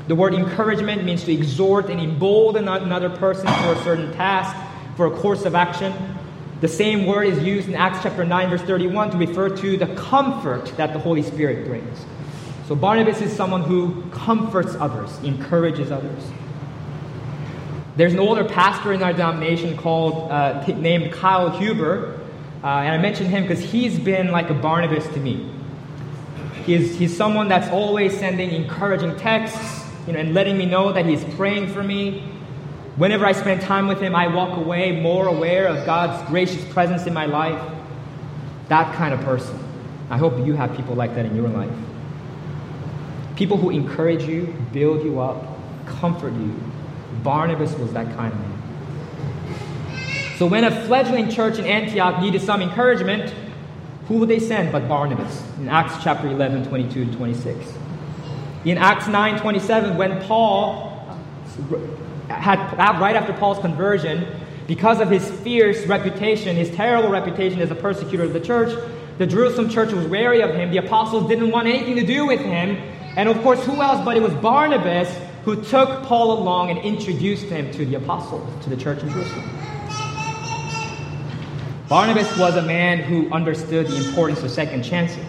The 0.07 0.15
word 0.15 0.33
encouragement 0.36 1.05
means 1.05 1.24
to 1.24 1.33
exhort 1.33 1.89
and 1.89 2.00
embolden 2.00 2.67
another 2.67 3.10
person 3.10 3.48
for 3.48 3.72
a 3.72 3.83
certain 3.83 4.13
task, 4.13 4.55
for 4.95 5.07
a 5.07 5.12
course 5.12 5.45
of 5.45 5.55
action. 5.55 5.93
The 6.60 6.67
same 6.67 7.05
word 7.05 7.27
is 7.27 7.41
used 7.41 7.67
in 7.67 7.75
Acts 7.75 8.03
chapter 8.03 8.25
9, 8.25 8.50
verse 8.50 8.62
31 8.62 9.12
to 9.12 9.17
refer 9.17 9.50
to 9.50 9.77
the 9.77 9.88
comfort 9.95 10.65
that 10.77 10.93
the 10.93 11.00
Holy 11.00 11.24
Spirit 11.24 11.65
brings. 11.65 12.05
So 12.67 12.75
Barnabas 12.75 13.22
is 13.22 13.33
someone 13.33 13.63
who 13.63 14.03
comforts 14.12 14.75
others, 14.75 15.17
encourages 15.24 15.91
others. 15.91 16.24
There's 17.95 18.13
an 18.13 18.19
older 18.19 18.43
pastor 18.43 18.91
in 18.91 19.03
our 19.03 19.13
denomination 19.13 19.77
called 19.77 20.31
uh, 20.31 20.65
named 20.67 21.13
Kyle 21.13 21.51
Huber, 21.51 22.19
uh, 22.63 22.67
and 22.67 22.95
I 22.95 22.97
mentioned 22.97 23.29
him 23.29 23.43
because 23.43 23.59
he's 23.59 24.00
been 24.00 24.31
like 24.31 24.50
a 24.50 24.55
Barnabas 24.55 25.05
to 25.09 25.19
me. 25.19 25.51
He's, 26.65 26.97
he's 26.97 27.15
someone 27.15 27.50
that's 27.50 27.69
always 27.69 28.17
sending 28.17 28.50
encouraging 28.50 29.15
texts, 29.17 29.85
you 30.07 30.13
know, 30.13 30.19
and 30.19 30.33
letting 30.33 30.57
me 30.57 30.65
know 30.65 30.91
that 30.93 31.05
he's 31.05 31.23
praying 31.35 31.67
for 31.71 31.83
me. 31.83 32.21
Whenever 32.95 33.25
I 33.25 33.31
spend 33.33 33.62
time 33.62 33.88
with 33.88 34.01
him, 34.01 34.15
I 34.15 34.27
walk 34.27 34.57
away 34.57 35.00
more 35.00 35.27
aware 35.27 35.67
of 35.67 35.85
God's 35.85 36.27
gracious 36.29 36.63
presence 36.73 37.05
in 37.05 37.13
my 37.13 37.25
life. 37.25 37.62
That 38.69 38.95
kind 38.95 39.13
of 39.13 39.19
person. 39.21 39.59
I 40.09 40.17
hope 40.17 40.45
you 40.45 40.53
have 40.53 40.75
people 40.75 40.95
like 40.95 41.13
that 41.15 41.25
in 41.25 41.35
your 41.35 41.50
life. 41.50 41.71
People 43.35 43.57
who 43.57 43.69
encourage 43.69 44.23
you, 44.23 44.55
build 44.71 45.03
you 45.03 45.19
up, 45.19 45.45
comfort 45.85 46.33
you. 46.33 46.59
Barnabas 47.24 47.74
was 47.75 47.94
that 47.94 48.13
kind 48.15 48.34
of 48.34 48.39
man. 48.39 48.60
So 50.38 50.48
when 50.48 50.63
a 50.63 50.86
fledgling 50.86 51.30
church 51.30 51.58
in 51.60 51.65
Antioch 51.65 52.22
needed 52.22 52.42
some 52.42 52.62
encouragement, 52.62 53.34
who 54.08 54.18
would 54.18 54.30
they 54.30 54.39
send 54.39 54.72
but 54.72 54.88
Barnabas 54.89 55.44
in 55.60 55.70
Acts 55.70 56.03
chapter 56.03 56.27
11, 56.27 56.65
22 56.68 57.06
to 57.06 57.15
26. 57.15 57.74
In 58.65 58.77
Acts 58.77 59.08
9, 59.08 59.39
27, 59.39 59.98
when 59.98 60.22
Paul 60.24 61.08
had, 62.30 63.00
right 63.00 63.15
after 63.15 63.34
Paul's 63.34 63.60
conversion, 63.60 64.27
because 64.68 65.00
of 65.00 65.10
his 65.10 65.30
fierce 65.42 65.86
reputation, 65.86 66.56
his 66.56 66.70
terrible 66.72 67.10
reputation 67.10 67.60
as 67.60 67.72
a 67.72 67.75
persecutor 67.75 68.24
of 68.24 68.34
the 68.34 68.39
church, 68.39 68.74
the 69.18 69.27
Jerusalem 69.27 69.70
church 69.70 69.94
was 69.94 70.06
wary 70.08 70.42
of 70.42 70.56
him. 70.56 70.72
The 70.72 70.77
apostles 70.77 71.27
didn't 71.27 71.51
want 71.51 71.68
anything 71.68 71.96
to 71.96 72.06
do 72.06 72.25
with 72.25 72.39
him. 72.39 72.77
And 73.15 73.30
of 73.30 73.39
course, 73.44 73.63
who 73.65 73.82
else 73.82 74.03
but 74.03 74.18
it 74.18 74.24
was 74.24 74.34
Barnabas 74.36 75.13
who 75.43 75.62
took 75.63 76.03
Paul 76.03 76.39
along 76.39 76.69
and 76.69 76.79
introduced 76.79 77.45
him 77.45 77.71
to 77.71 77.85
the 77.85 77.95
apostles, 77.95 78.63
to 78.63 78.69
the 78.69 78.77
church 78.77 79.01
in 79.03 79.09
Jerusalem. 79.09 79.50
Barnabas 81.89 82.38
was 82.38 82.55
a 82.55 82.62
man 82.62 83.00
who 83.00 83.31
understood 83.31 83.88
the 83.88 83.97
importance 83.97 84.41
of 84.41 84.50
second 84.50 84.83
chances. 84.83 85.25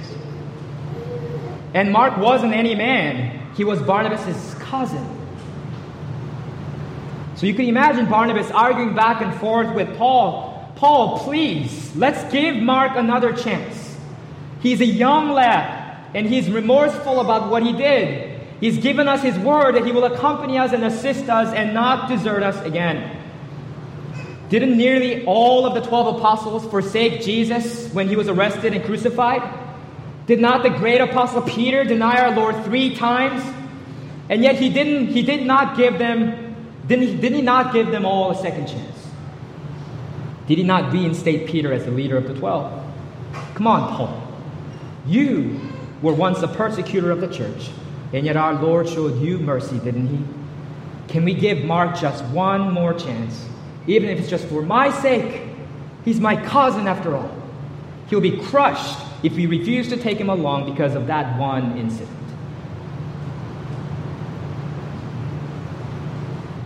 And 1.75 1.93
Mark 1.93 2.17
wasn't 2.17 2.55
any 2.55 2.75
man, 2.75 3.53
he 3.55 3.65
was 3.65 3.83
Barnabas' 3.83 4.55
cousin. 4.55 5.05
So 7.37 7.47
you 7.47 7.55
can 7.55 7.67
imagine 7.67 8.07
Barnabas 8.07 8.51
arguing 8.53 8.95
back 8.95 9.21
and 9.21 9.35
forth 9.41 9.75
with 9.75 9.97
Paul 9.99 10.55
Paul, 10.77 11.21
please, 11.21 11.95
let's 11.97 12.31
give 12.33 12.57
Mark 12.57 12.93
another 12.97 13.33
chance. 13.33 13.97
He's 14.61 14.81
a 14.81 14.87
young 14.87 15.31
lad, 15.31 16.05
and 16.15 16.27
he's 16.27 16.51
remorseful 16.51 17.21
about 17.21 17.51
what 17.51 17.63
he 17.63 17.73
did. 17.73 18.34
He's 18.65 18.79
given 18.79 19.09
us 19.09 19.21
his 19.21 19.39
word 19.41 19.75
that 19.75 19.85
he 19.85 19.93
will 19.93 20.07
accompany 20.07 20.57
us 20.57 20.73
and 20.73 20.83
assist 20.87 21.29
us 21.29 21.53
and 21.53 21.75
not 21.75 22.09
desert 22.09 22.43
us 22.43 22.59
again. 22.65 23.15
Didn't 24.49 24.79
nearly 24.79 25.23
all 25.27 25.67
of 25.67 25.75
the 25.75 25.87
12 25.87 26.17
apostles 26.17 26.65
forsake 26.71 27.21
Jesus 27.21 27.93
when 27.93 28.09
he 28.09 28.17
was 28.17 28.27
arrested 28.27 28.73
and 28.73 28.83
crucified? 28.83 29.43
Did 30.25 30.41
not 30.41 30.63
the 30.63 30.71
great 30.71 31.03
apostle 31.03 31.43
Peter 31.43 31.85
deny 31.85 32.19
our 32.23 32.35
Lord 32.35 32.65
three 32.65 32.97
times? 32.97 33.45
And 34.31 34.43
yet 34.43 34.57
he 34.57 34.71
didn't 34.71 35.09
he 35.09 35.21
did 35.21 35.45
not 35.45 35.77
give 35.77 35.99
them 35.99 36.57
didn't 36.87 37.07
he, 37.07 37.17
did 37.19 37.33
he 37.33 37.43
not 37.43 37.75
give 37.75 37.89
them 37.89 38.07
all 38.07 38.31
a 38.31 38.35
second 38.35 38.69
chance? 38.69 39.09
Did 40.47 40.57
he 40.57 40.65
not 40.65 40.91
reinstate 40.91 41.51
Peter 41.51 41.71
as 41.71 41.85
the 41.85 41.91
leader 41.91 42.17
of 42.17 42.27
the 42.27 42.33
12? 42.33 42.83
Come 43.57 43.67
on, 43.67 43.95
Paul. 43.95 44.27
You 45.07 45.61
were 46.01 46.15
once 46.15 46.41
a 46.41 46.49
persecutor 46.49 47.11
of 47.11 47.21
the 47.21 47.29
church, 47.29 47.69
and 48.15 48.25
yet 48.25 48.39
our 48.39 48.55
Lord 48.55 48.89
showed 48.89 49.21
you 49.21 49.39
mercy, 49.39 49.79
didn't 49.79 50.07
he? 50.07 50.25
Can 51.09 51.25
we 51.25 51.35
give 51.35 51.65
Mark 51.65 51.99
just 51.99 52.25
one 52.27 52.73
more 52.73 52.95
chance? 52.95 53.47
even 53.87 54.09
if 54.09 54.19
it's 54.19 54.29
just 54.29 54.47
for 54.47 54.63
my 54.63 54.91
sake. 54.91 55.43
He's 56.05 56.21
my 56.21 56.37
cousin 56.37 56.87
after 56.87 57.17
all. 57.17 57.31
He'll 58.09 58.21
be 58.21 58.39
crushed 58.39 58.99
if 59.23 59.35
we 59.35 59.47
refuse 59.47 59.89
to 59.89 59.97
take 59.97 60.19
him 60.19 60.29
along 60.29 60.71
because 60.71 60.95
of 60.95 61.07
that 61.07 61.39
one 61.39 61.79
incident. 61.79 62.11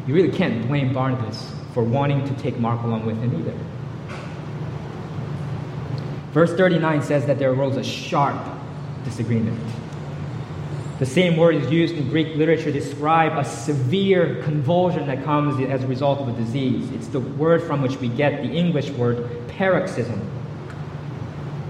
You 0.06 0.14
really 0.14 0.32
can't 0.32 0.66
blame 0.66 0.92
Barnabas 0.92 1.52
for 1.74 1.84
wanting 1.84 2.26
to 2.26 2.34
take 2.42 2.58
Mark 2.58 2.82
along 2.82 3.06
with 3.06 3.20
him 3.20 3.34
either. 3.40 3.56
Verse 6.32 6.52
39 6.54 7.02
says 7.02 7.26
that 7.26 7.38
there 7.38 7.52
arose 7.52 7.76
a 7.76 7.84
sharp 7.84 8.38
disagreement. 9.04 9.58
The 10.98 11.06
same 11.06 11.36
word 11.36 11.54
is 11.54 11.70
used 11.70 11.94
in 11.94 12.08
Greek 12.08 12.34
literature 12.34 12.64
to 12.64 12.72
describe 12.72 13.38
a 13.38 13.44
severe 13.44 14.42
convulsion 14.42 15.06
that 15.06 15.22
comes 15.22 15.60
as 15.70 15.84
a 15.84 15.86
result 15.86 16.18
of 16.18 16.28
a 16.28 16.32
disease. 16.32 16.90
It's 16.90 17.06
the 17.06 17.20
word 17.20 17.62
from 17.62 17.82
which 17.82 17.98
we 17.98 18.08
get 18.08 18.42
the 18.42 18.48
English 18.48 18.90
word 18.90 19.46
paroxysm, 19.46 20.18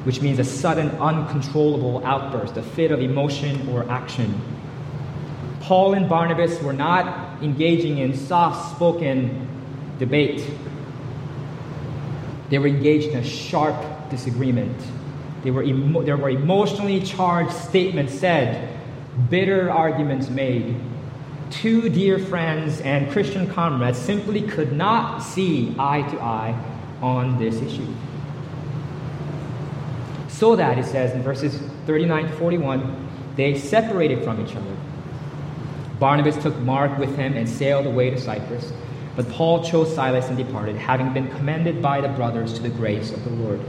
which 0.04 0.23
means 0.23 0.38
a 0.38 0.44
sudden, 0.44 0.88
uncontrollable 0.92 2.02
outburst, 2.06 2.56
a 2.56 2.62
fit 2.62 2.90
of 2.90 3.02
emotion 3.02 3.68
or 3.68 3.87
action. 3.90 4.40
Paul 5.61 5.92
and 5.92 6.08
Barnabas 6.08 6.62
were 6.62 6.73
not 6.73 7.42
engaging 7.42 7.99
in 7.99 8.16
soft 8.16 8.76
spoken 8.76 9.47
debate, 9.99 10.42
they 12.49 12.58
were 12.58 12.68
engaged 12.68 13.08
in 13.08 13.18
a 13.18 13.25
sharp 13.25 13.76
disagreement. 14.08 14.80
Were 15.44 15.62
emo- 15.62 16.02
there 16.02 16.16
were 16.16 16.30
emotionally 16.30 17.00
charged 17.00 17.52
statements 17.52 18.12
said 18.12 18.77
bitter 19.30 19.70
arguments 19.70 20.28
made. 20.28 20.76
Two 21.50 21.88
dear 21.88 22.18
friends 22.18 22.80
and 22.82 23.10
Christian 23.10 23.48
comrades 23.50 23.98
simply 23.98 24.42
could 24.42 24.72
not 24.72 25.20
see 25.20 25.75
eye 25.78 26.02
to 26.02 26.20
eye 26.20 26.54
on 27.00 27.38
this 27.38 27.60
issue. 27.62 27.87
So 30.28 30.54
that, 30.56 30.78
it 30.78 30.84
says 30.84 31.12
in 31.12 31.22
verses 31.22 31.60
39 31.87 32.28
to 32.28 32.32
41, 32.34 33.08
they 33.37 33.58
separated 33.58 34.22
from 34.22 34.44
each 34.44 34.54
other. 34.54 34.76
Barnabas 35.98 36.37
took 36.40 36.56
Mark 36.58 36.96
with 36.98 37.16
him 37.16 37.34
and 37.34 37.48
sailed 37.48 37.87
away 37.87 38.10
to 38.10 38.20
Cyprus, 38.20 38.72
but 39.16 39.28
Paul 39.30 39.64
chose 39.64 39.92
Silas 39.92 40.28
and 40.28 40.37
departed, 40.37 40.76
having 40.76 41.12
been 41.12 41.28
commended 41.30 41.82
by 41.82 42.00
the 42.00 42.08
brothers 42.08 42.52
to 42.54 42.62
the 42.62 42.68
grace 42.68 43.10
of 43.10 43.25
the 43.25 43.30
Lord. 43.30 43.60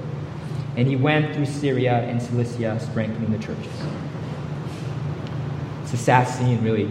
And 0.77 0.87
he 0.87 0.95
went 0.95 1.33
through 1.33 1.47
Syria 1.47 2.01
and 2.01 2.21
Cilicia, 2.21 2.79
strengthening 2.79 3.31
the 3.31 3.39
churches. 3.39 3.73
It's 5.91 6.00
a 6.00 6.03
sad 6.05 6.25
scene, 6.25 6.63
really. 6.63 6.88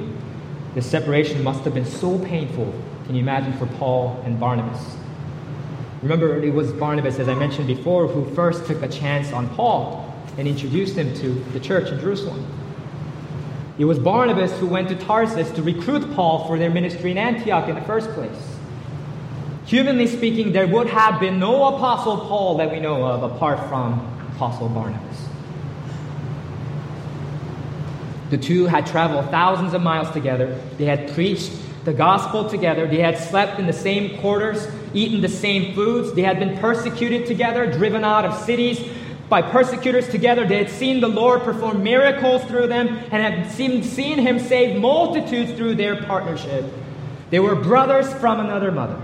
The 0.75 0.83
separation 0.83 1.45
must 1.45 1.63
have 1.63 1.73
been 1.73 1.85
so 1.85 2.19
painful. 2.19 2.75
Can 3.07 3.15
you 3.15 3.21
imagine 3.21 3.53
for 3.53 3.67
Paul 3.79 4.21
and 4.25 4.41
Barnabas? 4.41 4.97
Remember, 6.03 6.43
it 6.43 6.53
was 6.53 6.73
Barnabas, 6.73 7.21
as 7.21 7.29
I 7.29 7.35
mentioned 7.37 7.69
before, 7.69 8.09
who 8.09 8.29
first 8.35 8.67
took 8.67 8.83
a 8.83 8.89
chance 8.89 9.33
on 9.33 9.49
Paul 9.51 10.13
and 10.37 10.49
introduced 10.49 10.97
him 10.97 11.15
to 11.15 11.35
the 11.53 11.61
church 11.61 11.93
in 11.93 12.01
Jerusalem. 12.01 12.45
It 13.79 13.85
was 13.85 14.01
Barnabas 14.01 14.59
who 14.59 14.67
went 14.67 14.89
to 14.89 14.97
Tarsus 14.97 15.49
to 15.53 15.63
recruit 15.63 16.13
Paul 16.17 16.49
for 16.49 16.59
their 16.59 16.71
ministry 16.71 17.13
in 17.13 17.19
Antioch 17.19 17.69
in 17.69 17.77
the 17.77 17.83
first 17.83 18.11
place. 18.15 18.57
Humanly 19.67 20.09
speaking, 20.09 20.51
there 20.51 20.67
would 20.67 20.89
have 20.89 21.21
been 21.21 21.39
no 21.39 21.77
Apostle 21.77 22.17
Paul 22.17 22.57
that 22.57 22.73
we 22.73 22.81
know 22.81 23.07
of 23.07 23.23
apart 23.23 23.61
from 23.69 24.01
Apostle 24.35 24.69
Barnabas. 24.69 25.29
The 28.31 28.39
two 28.39 28.67
had 28.67 28.87
traveled 28.87 29.31
thousands 29.31 29.75
of 29.75 29.83
miles 29.83 30.11
together. 30.11 30.61
They 30.77 30.85
had 30.85 31.13
preached 31.15 31.53
the 31.85 31.95
gospel 31.95 32.49
together. 32.49 32.87
They 32.87 33.01
had 33.01 33.19
slept 33.19 33.59
in 33.59 33.67
the 33.67 33.73
same 33.73 34.19
quarters, 34.21 34.67
eaten 34.93 35.21
the 35.21 35.29
same 35.29 35.75
foods. 35.75 36.13
They 36.13 36.23
had 36.23 36.39
been 36.39 36.59
persecuted 36.59 37.27
together, 37.27 37.71
driven 37.71 38.05
out 38.05 38.25
of 38.25 38.35
cities, 38.45 38.87
by 39.29 39.43
persecutors 39.43 40.09
together. 40.09 40.47
They 40.47 40.59
had 40.59 40.71
seen 40.71 41.01
the 41.01 41.09
Lord 41.09 41.43
perform 41.43 41.83
miracles 41.83 42.45
through 42.45 42.67
them 42.69 42.89
and 42.89 43.23
had 43.23 43.51
seen, 43.51 43.83
seen 43.83 44.19
him 44.19 44.39
save 44.39 44.81
multitudes 44.81 45.53
through 45.53 45.77
their 45.77 46.03
partnership. 46.03 46.65
They 47.31 47.41
were 47.41 47.55
brothers 47.55 48.13
from 48.15 48.41
another 48.41 48.73
mother. 48.73 49.01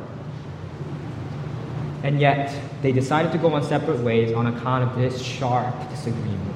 And 2.02 2.21
yet, 2.21 2.54
they 2.83 2.93
decided 2.93 3.33
to 3.33 3.38
go 3.38 3.54
on 3.54 3.62
separate 3.62 4.00
ways 4.00 4.35
on 4.35 4.47
account 4.47 4.85
of 4.85 4.97
this 4.97 5.23
sharp 5.23 5.75
disagreement. 5.90 6.53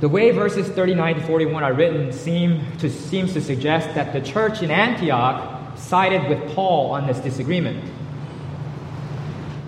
The 0.00 0.08
way 0.08 0.30
verses 0.30 0.66
39 0.68 1.16
to 1.16 1.20
41 1.26 1.62
are 1.62 1.74
written 1.74 2.10
seem 2.10 2.64
to, 2.78 2.88
seems 2.88 3.34
to 3.34 3.40
suggest 3.42 3.94
that 3.94 4.14
the 4.14 4.20
church 4.22 4.62
in 4.62 4.70
Antioch 4.70 5.76
sided 5.76 6.26
with 6.26 6.54
Paul 6.54 6.92
on 6.92 7.06
this 7.06 7.18
disagreement. 7.18 7.84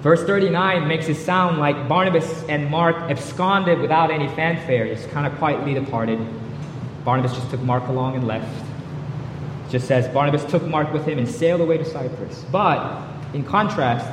Verse 0.01 0.25
39 0.25 0.89
makes 0.89 1.09
it 1.09 1.17
sound 1.17 1.59
like 1.59 1.87
Barnabas 1.87 2.45
and 2.45 2.71
Mark 2.71 2.97
absconded 3.11 3.79
without 3.79 4.11
any 4.11 4.27
fanfare, 4.29 4.87
just 4.87 5.11
kind 5.11 5.27
of 5.27 5.39
quietly 5.39 5.75
departed. 5.75 6.19
Barnabas 7.05 7.35
just 7.35 7.51
took 7.51 7.61
Mark 7.61 7.87
along 7.89 8.17
and 8.17 8.27
left. 8.27 8.49
It 9.67 9.71
just 9.71 9.87
says 9.87 10.09
Barnabas 10.15 10.47
took 10.47 10.65
Mark 10.65 10.93
with 10.95 11.07
him 11.07 11.19
and 11.19 11.29
sailed 11.29 11.61
away 11.61 11.77
to 11.77 11.85
Cyprus. 11.85 12.43
But 12.51 13.07
in 13.35 13.45
contrast, 13.45 14.07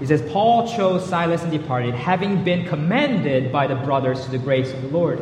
he 0.00 0.06
says 0.06 0.22
Paul 0.32 0.68
chose 0.68 1.08
Silas 1.08 1.44
and 1.44 1.52
departed, 1.52 1.94
having 1.94 2.42
been 2.42 2.66
commended 2.66 3.52
by 3.52 3.68
the 3.68 3.76
brothers 3.76 4.24
to 4.24 4.30
the 4.32 4.38
grace 4.38 4.72
of 4.72 4.82
the 4.82 4.88
Lord. 4.88 5.20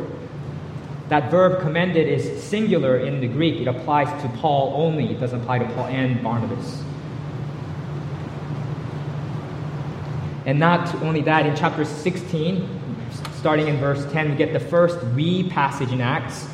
That 1.11 1.29
verb 1.29 1.59
commended 1.59 2.07
is 2.07 2.41
singular 2.41 2.97
in 2.97 3.19
the 3.19 3.27
Greek. 3.27 3.59
It 3.59 3.67
applies 3.67 4.07
to 4.21 4.29
Paul 4.37 4.71
only. 4.81 5.11
It 5.11 5.19
doesn't 5.19 5.41
apply 5.41 5.59
to 5.59 5.65
Paul 5.73 5.87
and 5.87 6.23
Barnabas. 6.23 6.81
And 10.45 10.57
not 10.57 10.95
only 11.03 11.19
that, 11.23 11.45
in 11.45 11.53
chapter 11.53 11.83
16, 11.83 12.65
starting 13.33 13.67
in 13.67 13.75
verse 13.75 14.09
10, 14.13 14.29
we 14.29 14.37
get 14.37 14.53
the 14.53 14.61
first 14.61 15.03
we 15.07 15.49
passage 15.49 15.91
in 15.91 15.99
Acts, 15.99 16.45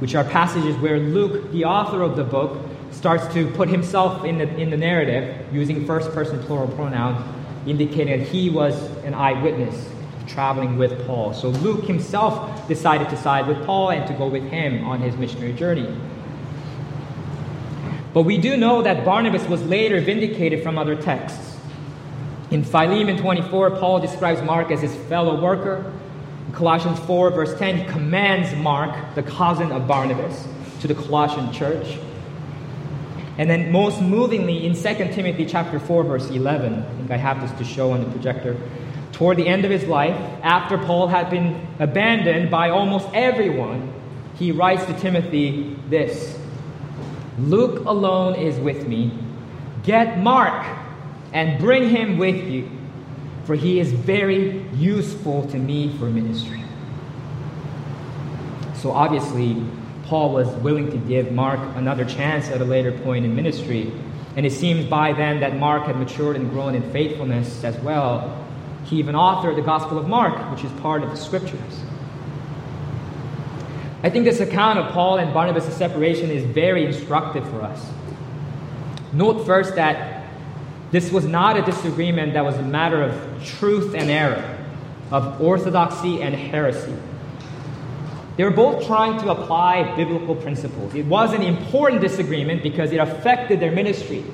which 0.00 0.16
are 0.16 0.24
passages 0.24 0.74
where 0.78 0.98
Luke, 0.98 1.52
the 1.52 1.64
author 1.64 2.02
of 2.02 2.16
the 2.16 2.24
book, 2.24 2.58
starts 2.90 3.32
to 3.34 3.52
put 3.52 3.68
himself 3.68 4.24
in 4.24 4.38
the, 4.38 4.52
in 4.56 4.70
the 4.70 4.76
narrative 4.76 5.46
using 5.54 5.86
first 5.86 6.10
person 6.10 6.42
plural 6.42 6.66
pronouns, 6.66 7.24
indicating 7.68 8.18
that 8.18 8.26
he 8.26 8.50
was 8.50 8.74
an 9.04 9.14
eyewitness 9.14 9.88
traveling 10.26 10.78
with 10.78 11.06
Paul. 11.06 11.32
So 11.34 11.48
Luke 11.48 11.84
himself 11.84 12.66
decided 12.68 13.08
to 13.10 13.16
side 13.16 13.46
with 13.46 13.64
Paul 13.64 13.90
and 13.90 14.06
to 14.06 14.14
go 14.14 14.26
with 14.26 14.44
him 14.44 14.84
on 14.84 15.00
his 15.00 15.16
missionary 15.16 15.52
journey. 15.52 15.94
But 18.14 18.22
we 18.22 18.38
do 18.38 18.56
know 18.56 18.82
that 18.82 19.04
Barnabas 19.04 19.46
was 19.46 19.62
later 19.64 20.00
vindicated 20.00 20.62
from 20.62 20.78
other 20.78 20.94
texts. 20.94 21.56
In 22.50 22.62
Philemon 22.62 23.16
24, 23.16 23.70
Paul 23.76 24.00
describes 24.00 24.42
Mark 24.42 24.70
as 24.70 24.82
his 24.82 24.94
fellow 24.94 25.40
worker. 25.40 25.90
In 26.46 26.52
Colossians 26.52 26.98
4, 27.00 27.30
verse 27.30 27.58
10, 27.58 27.78
he 27.78 27.84
commands 27.84 28.54
Mark, 28.56 29.14
the 29.14 29.22
cousin 29.22 29.72
of 29.72 29.88
Barnabas, 29.88 30.46
to 30.80 30.88
the 30.88 30.94
Colossian 30.94 31.50
church. 31.52 31.98
And 33.38 33.48
then 33.48 33.72
most 33.72 34.02
movingly 34.02 34.66
in 34.66 34.74
2 34.74 34.80
Timothy 35.14 35.46
chapter 35.46 35.80
4, 35.80 36.04
verse 36.04 36.28
11, 36.28 36.74
I 36.74 36.94
think 36.96 37.10
I 37.10 37.16
have 37.16 37.40
this 37.40 37.50
to 37.58 37.64
show 37.64 37.92
on 37.92 38.00
the 38.00 38.10
projector 38.10 38.58
toward 39.12 39.36
the 39.36 39.46
end 39.46 39.64
of 39.64 39.70
his 39.70 39.84
life, 39.84 40.16
after 40.42 40.78
Paul 40.78 41.08
had 41.08 41.30
been 41.30 41.66
abandoned 41.78 42.50
by 42.50 42.70
almost 42.70 43.08
everyone, 43.14 43.92
he 44.36 44.52
writes 44.52 44.84
to 44.86 44.98
Timothy 44.98 45.76
this 45.88 46.38
Luke 47.38 47.86
alone 47.86 48.34
is 48.34 48.58
with 48.58 48.86
me. 48.86 49.12
Get 49.84 50.18
Mark 50.18 50.66
and 51.32 51.58
bring 51.58 51.88
him 51.88 52.18
with 52.18 52.44
you, 52.44 52.70
for 53.44 53.54
he 53.54 53.80
is 53.80 53.90
very 53.90 54.68
useful 54.74 55.48
to 55.48 55.56
me 55.56 55.96
for 55.98 56.06
ministry. 56.06 56.62
So 58.74 58.90
obviously, 58.90 59.62
Paul 60.04 60.32
was 60.32 60.48
willing 60.56 60.90
to 60.90 60.98
give 60.98 61.32
Mark 61.32 61.60
another 61.76 62.04
chance 62.04 62.48
at 62.48 62.60
a 62.60 62.64
later 62.64 62.92
point 62.92 63.24
in 63.24 63.34
ministry. 63.34 63.92
And 64.36 64.44
it 64.44 64.52
seems 64.52 64.84
by 64.86 65.12
then 65.12 65.40
that 65.40 65.56
Mark 65.56 65.84
had 65.84 65.96
matured 65.98 66.36
and 66.36 66.50
grown 66.50 66.74
in 66.74 66.90
faithfulness 66.90 67.64
as 67.64 67.78
well 67.78 68.41
he 68.84 68.96
even 68.96 69.14
authored 69.14 69.56
the 69.56 69.62
Gospel 69.62 69.98
of 69.98 70.08
Mark, 70.08 70.50
which 70.50 70.64
is 70.64 70.72
part 70.80 71.02
of 71.02 71.10
the 71.10 71.16
scriptures. 71.16 71.84
I 74.02 74.10
think 74.10 74.24
this 74.24 74.40
account 74.40 74.78
of 74.78 74.92
Paul 74.92 75.18
and 75.18 75.32
Barnabas' 75.32 75.76
separation 75.76 76.30
is 76.30 76.44
very 76.44 76.84
instructive 76.84 77.48
for 77.50 77.62
us. 77.62 77.88
Note 79.12 79.46
first 79.46 79.76
that 79.76 80.26
this 80.90 81.12
was 81.12 81.24
not 81.24 81.56
a 81.56 81.62
disagreement 81.62 82.34
that 82.34 82.44
was 82.44 82.56
a 82.56 82.62
matter 82.62 83.02
of 83.02 83.44
truth 83.44 83.94
and 83.94 84.10
error, 84.10 84.58
of 85.10 85.40
orthodoxy 85.40 86.20
and 86.20 86.34
heresy. 86.34 86.94
They 88.36 88.44
were 88.44 88.50
both 88.50 88.86
trying 88.86 89.20
to 89.20 89.30
apply 89.30 89.94
biblical 89.94 90.34
principles. 90.34 90.94
It 90.94 91.06
was 91.06 91.32
an 91.32 91.42
important 91.42 92.00
disagreement 92.00 92.62
because 92.62 92.90
it 92.90 92.96
affected 92.96 93.60
their 93.60 93.72
ministry, 93.72 94.24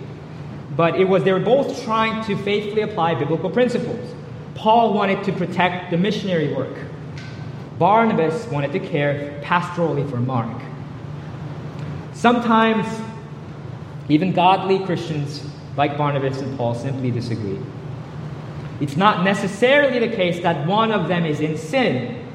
but 0.76 0.98
it 0.98 1.04
was 1.04 1.24
they 1.24 1.32
were 1.32 1.40
both 1.40 1.82
trying 1.82 2.24
to 2.24 2.36
faithfully 2.42 2.82
apply 2.82 3.16
biblical 3.16 3.50
principles. 3.50 4.14
Paul 4.58 4.92
wanted 4.92 5.22
to 5.22 5.32
protect 5.32 5.92
the 5.92 5.96
missionary 5.96 6.52
work. 6.52 6.76
Barnabas 7.78 8.44
wanted 8.48 8.72
to 8.72 8.80
care 8.80 9.40
pastorally 9.40 10.08
for 10.10 10.16
Mark. 10.16 10.60
Sometimes, 12.12 12.84
even 14.08 14.32
godly 14.32 14.84
Christians 14.84 15.46
like 15.76 15.96
Barnabas 15.96 16.40
and 16.40 16.58
Paul 16.58 16.74
simply 16.74 17.12
disagree. 17.12 17.60
It's 18.80 18.96
not 18.96 19.22
necessarily 19.22 20.00
the 20.00 20.14
case 20.16 20.42
that 20.42 20.66
one 20.66 20.90
of 20.90 21.06
them 21.06 21.24
is 21.24 21.38
in 21.38 21.56
sin. 21.56 22.26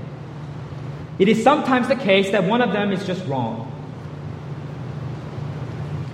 It 1.19 1.27
is 1.27 1.43
sometimes 1.43 1.89
the 1.89 1.97
case 1.97 2.31
that 2.31 2.45
one 2.45 2.61
of 2.61 2.71
them 2.71 2.93
is 2.93 3.05
just 3.05 3.25
wrong. 3.27 3.69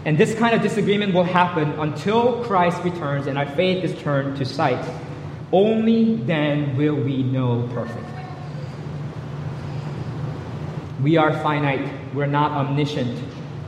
And 0.06 0.18
this 0.18 0.34
kind 0.34 0.56
of 0.56 0.64
disagreement 0.64 1.14
will 1.14 1.24
happen 1.24 1.70
until 1.74 2.44
Christ 2.46 2.84
returns 2.84 3.28
and 3.28 3.38
our 3.38 3.46
faith 3.46 3.84
is 3.84 3.96
turned 4.02 4.38
to 4.38 4.46
sight. 4.46 4.84
Only 5.52 6.16
then 6.16 6.78
will 6.78 6.96
we 6.96 7.24
know 7.24 7.68
perfectly. 7.74 8.04
We 11.02 11.18
are 11.18 11.32
finite, 11.42 11.90
we're 12.14 12.28
not 12.28 12.52
omniscient. 12.52 13.18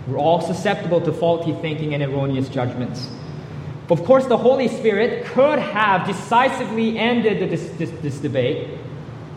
We're 0.08 0.18
all 0.18 0.42
susceptible 0.42 1.02
to 1.02 1.14
faulty 1.14 1.54
thinking 1.54 1.94
and 1.94 2.04
erroneous 2.04 2.50
judgments. 2.50 3.10
Of 3.90 4.04
course, 4.06 4.26
the 4.26 4.38
Holy 4.38 4.68
Spirit 4.68 5.26
could 5.26 5.60
have 5.60 6.08
decisively 6.08 6.98
ended 6.98 7.50
this, 7.50 7.70
this, 7.72 7.92
this 8.02 8.18
debate 8.20 8.70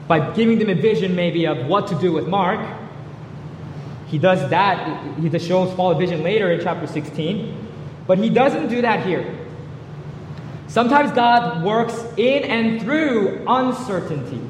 by 0.07 0.33
giving 0.35 0.59
them 0.59 0.71
a 0.71 0.75
vision, 0.75 1.17
maybe, 1.17 1.47
of 1.47 1.67
what 1.67 1.87
to 1.89 1.95
do 1.97 2.13
with 2.13 2.29
Mark. 2.29 2.61
He 4.07 4.19
does 4.19 4.49
that. 4.51 5.19
He 5.19 5.39
shows 5.39 5.75
Paul 5.75 5.93
a 5.93 5.99
vision 5.99 6.23
later 6.23 6.53
in 6.53 6.61
chapter 6.63 6.87
16. 6.87 7.69
But 8.07 8.19
he 8.19 8.29
doesn't 8.29 8.69
do 8.69 8.83
that 8.83 9.05
here. 9.05 9.44
Sometimes 10.69 11.13
God 11.13 11.63
works 11.63 11.95
in 12.17 12.45
and 12.45 12.81
through 12.81 13.45
uncertainty 13.47 14.41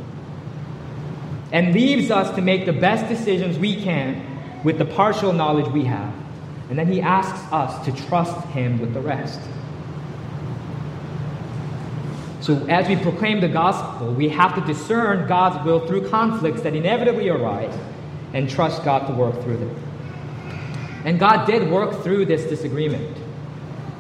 and 1.53 1.73
leaves 1.73 2.11
us 2.11 2.35
to 2.35 2.43
make 2.43 2.67
the 2.67 2.73
best 2.73 3.09
decisions 3.09 3.59
we 3.59 3.83
can 3.83 4.63
with 4.65 4.79
the 4.79 4.85
partial 4.85 5.33
knowledge 5.33 5.69
we 5.69 5.85
have. 5.85 6.13
And 6.69 6.79
then 6.79 6.91
He 6.91 7.01
asks 7.01 7.41
us 7.53 7.85
to 7.85 7.93
trust 8.07 8.47
Him 8.49 8.81
with 8.81 8.95
the 8.95 9.01
rest. 9.01 9.41
So, 12.41 12.67
as 12.67 12.89
we 12.89 12.97
proclaim 12.97 13.41
the 13.41 13.49
gospel, 13.49 14.13
we 14.13 14.29
have 14.29 14.55
to 14.55 14.61
discern 14.63 15.27
God's 15.27 15.65
will 15.65 15.87
through 15.87 16.09
conflicts 16.11 16.61
that 16.63 16.75
inevitably 16.75 17.29
arise 17.29 17.75
and 18.35 18.51
trust 18.51 18.85
God 18.85 19.07
to 19.07 19.15
work 19.15 19.41
through 19.43 19.59
them. 19.59 19.77
And 21.05 21.19
God 21.19 21.47
did 21.47 21.71
work 21.71 22.03
through 22.03 22.27
this 22.27 22.45
disagreement. 22.45 23.17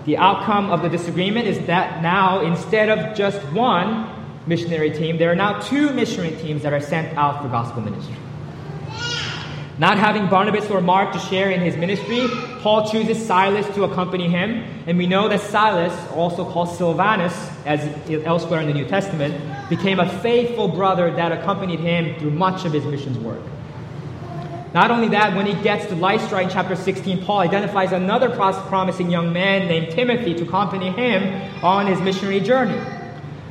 The 0.05 0.19
outcome 0.19 0.71
of 0.71 0.83
the 0.83 0.88
disagreement 0.88 1.47
is 1.47 1.67
that 1.67 2.03
now, 2.03 2.40
instead 2.40 2.90
of 2.90 3.17
just 3.17 3.40
one 3.53 4.11
missionary 4.47 4.90
team, 4.90 5.17
there 5.17 5.33
are 5.33 5.37
now 5.37 5.61
two 5.61 5.90
missionary 5.95 6.37
teams 6.37 6.62
that 6.62 6.73
are 6.73 6.81
sent 6.81 7.17
out 7.17 7.43
for 7.43 7.49
gospel 7.49 7.81
ministry. 7.81 8.17
Not 9.79 9.99
having 9.99 10.29
Barnabas 10.29 10.71
or 10.71 10.81
Mark 10.81 11.12
to 11.14 11.19
share 11.19 11.51
in 11.51 11.61
his 11.61 11.77
ministry, 11.77 12.29
Paul 12.61 12.88
chooses 12.88 13.25
Silas 13.27 13.67
to 13.75 13.85
accompany 13.85 14.29
him. 14.29 14.62
And 14.87 14.97
we 14.99 15.07
know 15.07 15.29
that 15.29 15.40
Silas, 15.40 15.93
also 16.12 16.49
called 16.49 16.69
Silvanus, 16.69 17.35
as 17.67 17.81
elsewhere 18.25 18.61
in 18.61 18.69
the 18.69 18.75
New 18.75 18.87
Testament, 18.87 19.35
became 19.69 19.99
a 19.99 20.09
faithful 20.21 20.69
brother 20.69 21.11
that 21.11 21.33
accompanied 21.33 21.81
him 21.81 22.14
through 22.21 22.31
much 22.31 22.64
of 22.64 22.73
his 22.73 22.85
missions 22.85 23.19
work. 23.19 23.40
Not 24.75 24.91
only 24.91 25.07
that, 25.11 25.37
when 25.37 25.47
he 25.47 25.55
gets 25.63 25.87
to 25.87 25.95
Lystra 25.95 26.43
in 26.43 26.51
chapter 26.51 26.75
16, 26.75 27.25
Paul 27.25 27.39
identifies 27.39 27.93
another 27.93 28.29
promising 28.29 29.09
young 29.09 29.33
man 29.33 29.69
named 29.69 29.93
Timothy 29.93 30.35
to 30.35 30.43
accompany 30.43 30.91
him 30.91 31.65
on 31.65 31.87
his 31.87 32.01
missionary 32.01 32.41
journey. 32.41 32.81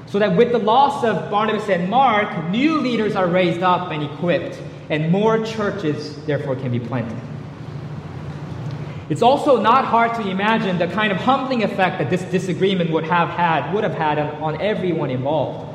So 0.05 0.19
that 0.19 0.35
with 0.35 0.51
the 0.51 0.59
loss 0.59 1.05
of 1.05 1.31
Barnabas 1.31 1.69
and 1.69 1.89
Mark, 1.89 2.49
new 2.49 2.81
leaders 2.81 3.15
are 3.15 3.25
raised 3.25 3.63
up 3.63 3.89
and 3.89 4.03
equipped, 4.03 4.61
and 4.89 5.13
more 5.13 5.45
churches, 5.45 6.17
therefore, 6.25 6.57
can 6.57 6.73
be 6.73 6.81
planted. 6.81 7.17
It's 9.07 9.21
also 9.21 9.61
not 9.61 9.85
hard 9.85 10.13
to 10.15 10.29
imagine 10.29 10.77
the 10.77 10.87
kind 10.87 11.13
of 11.13 11.19
humbling 11.19 11.63
effect 11.63 11.99
that 11.99 12.09
this 12.09 12.23
disagreement 12.23 12.89
would 12.91 13.05
have 13.05 13.29
had, 13.29 13.73
would 13.73 13.85
have 13.85 13.93
had 13.93 14.19
on, 14.19 14.55
on 14.55 14.61
everyone 14.61 15.09
involved. 15.09 15.69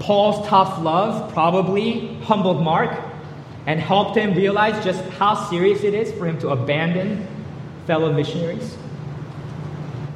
Paul's 0.00 0.48
tough 0.48 0.80
love 0.80 1.30
probably 1.34 2.14
humbled 2.22 2.62
Mark 2.62 3.07
and 3.68 3.78
helped 3.78 4.16
him 4.16 4.32
realize 4.32 4.82
just 4.82 5.04
how 5.18 5.34
serious 5.50 5.84
it 5.84 5.92
is 5.92 6.10
for 6.12 6.26
him 6.26 6.38
to 6.38 6.48
abandon 6.48 7.26
fellow 7.86 8.10
missionaries. 8.10 8.74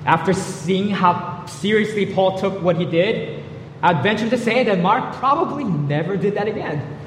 After 0.07 0.33
seeing 0.33 0.89
how 0.89 1.45
seriously 1.45 2.07
Paul 2.15 2.39
took 2.39 2.63
what 2.63 2.77
he 2.77 2.87
did, 2.87 3.45
I'd 3.83 4.03
venture 4.03 4.31
to 4.31 4.39
say 4.39 4.65
that 4.65 4.81
Mark 4.81 5.17
probably 5.17 5.65
never 5.65 6.17
did 6.17 6.37
that 6.37 6.49
again. 6.49 6.99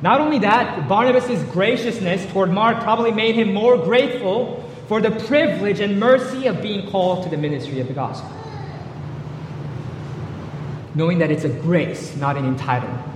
Not 0.00 0.22
only 0.22 0.38
that, 0.38 0.88
Barnabas' 0.88 1.42
graciousness 1.52 2.24
toward 2.32 2.50
Mark 2.50 2.82
probably 2.82 3.12
made 3.12 3.34
him 3.34 3.52
more 3.52 3.76
grateful 3.76 4.66
for 4.88 5.02
the 5.02 5.10
privilege 5.10 5.80
and 5.80 6.00
mercy 6.00 6.46
of 6.46 6.62
being 6.62 6.90
called 6.90 7.24
to 7.24 7.28
the 7.28 7.36
ministry 7.36 7.80
of 7.80 7.86
the 7.86 7.92
gospel. 7.92 8.30
Knowing 10.94 11.18
that 11.18 11.30
it's 11.30 11.44
a 11.44 11.50
grace, 11.50 12.16
not 12.16 12.38
an 12.38 12.56
entitlement. 12.56 13.09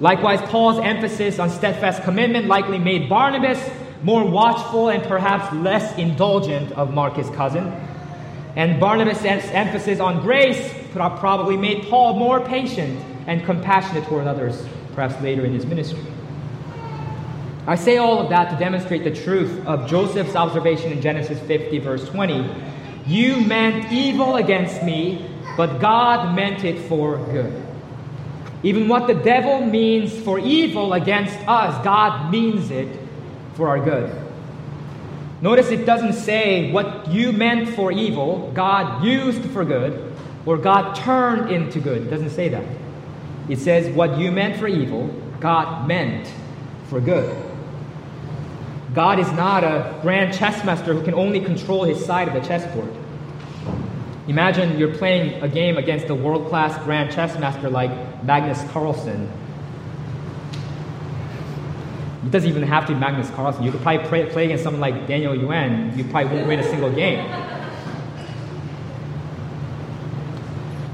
Likewise, 0.00 0.40
Paul's 0.50 0.78
emphasis 0.78 1.38
on 1.38 1.50
steadfast 1.50 2.02
commitment 2.02 2.46
likely 2.46 2.78
made 2.78 3.08
Barnabas 3.08 3.60
more 4.02 4.24
watchful 4.24 4.88
and 4.88 5.02
perhaps 5.02 5.54
less 5.54 5.96
indulgent 5.98 6.72
of 6.72 6.94
Marcus' 6.94 7.28
cousin. 7.36 7.66
And 8.56 8.80
Barnabas' 8.80 9.22
emphasis 9.24 10.00
on 10.00 10.22
grace 10.22 10.74
probably 10.92 11.56
made 11.56 11.86
Paul 11.88 12.18
more 12.18 12.40
patient 12.40 12.98
and 13.26 13.44
compassionate 13.44 14.04
toward 14.04 14.26
others, 14.26 14.66
perhaps 14.94 15.22
later 15.22 15.44
in 15.44 15.52
his 15.52 15.66
ministry. 15.66 16.02
I 17.66 17.74
say 17.76 17.98
all 17.98 18.18
of 18.20 18.30
that 18.30 18.50
to 18.50 18.58
demonstrate 18.58 19.04
the 19.04 19.14
truth 19.14 19.64
of 19.66 19.86
Joseph's 19.86 20.34
observation 20.34 20.92
in 20.92 21.02
Genesis 21.02 21.38
50, 21.40 21.78
verse 21.78 22.08
20. 22.08 22.50
You 23.06 23.42
meant 23.42 23.92
evil 23.92 24.36
against 24.36 24.82
me, 24.82 25.30
but 25.58 25.78
God 25.78 26.34
meant 26.34 26.64
it 26.64 26.88
for 26.88 27.18
good. 27.26 27.66
Even 28.62 28.88
what 28.88 29.06
the 29.06 29.14
devil 29.14 29.64
means 29.64 30.16
for 30.22 30.38
evil 30.38 30.92
against 30.92 31.36
us, 31.48 31.82
God 31.82 32.30
means 32.30 32.70
it 32.70 32.98
for 33.54 33.68
our 33.68 33.82
good. 33.82 34.14
Notice 35.40 35.70
it 35.70 35.86
doesn't 35.86 36.12
say 36.12 36.70
what 36.70 37.08
you 37.08 37.32
meant 37.32 37.70
for 37.74 37.90
evil, 37.90 38.50
God 38.52 39.02
used 39.02 39.42
for 39.50 39.64
good, 39.64 40.14
or 40.44 40.58
God 40.58 40.94
turned 40.94 41.50
into 41.50 41.80
good. 41.80 42.02
It 42.02 42.10
doesn't 42.10 42.30
say 42.30 42.50
that. 42.50 42.64
It 43.48 43.58
says 43.58 43.94
what 43.94 44.18
you 44.18 44.30
meant 44.30 44.60
for 44.60 44.68
evil, 44.68 45.08
God 45.40 45.88
meant 45.88 46.30
for 46.88 47.00
good. 47.00 47.34
God 48.94 49.18
is 49.18 49.30
not 49.32 49.64
a 49.64 49.98
grand 50.02 50.34
chess 50.34 50.64
master 50.64 50.92
who 50.92 51.02
can 51.02 51.14
only 51.14 51.40
control 51.40 51.84
his 51.84 52.04
side 52.04 52.28
of 52.28 52.34
the 52.34 52.46
chessboard. 52.46 52.92
Imagine 54.28 54.78
you're 54.78 54.94
playing 54.94 55.42
a 55.42 55.48
game 55.48 55.76
against 55.76 56.08
a 56.08 56.14
world 56.14 56.48
class 56.48 56.76
grand 56.84 57.12
chess 57.12 57.38
master 57.38 57.70
like 57.70 57.90
Magnus 58.24 58.62
Carlsen. 58.70 59.30
It 62.24 62.30
doesn't 62.30 62.48
even 62.48 62.62
have 62.62 62.86
to 62.86 62.92
be 62.92 62.98
Magnus 62.98 63.30
Carlsen. 63.30 63.64
You 63.64 63.72
could 63.72 63.80
probably 63.80 64.06
play, 64.06 64.26
play 64.26 64.44
against 64.44 64.62
someone 64.62 64.80
like 64.80 65.06
Daniel 65.06 65.34
Yuan. 65.34 65.96
You 65.96 66.04
probably 66.04 66.36
won't 66.36 66.48
win 66.48 66.60
a 66.60 66.64
single 66.64 66.92
game. 66.92 67.26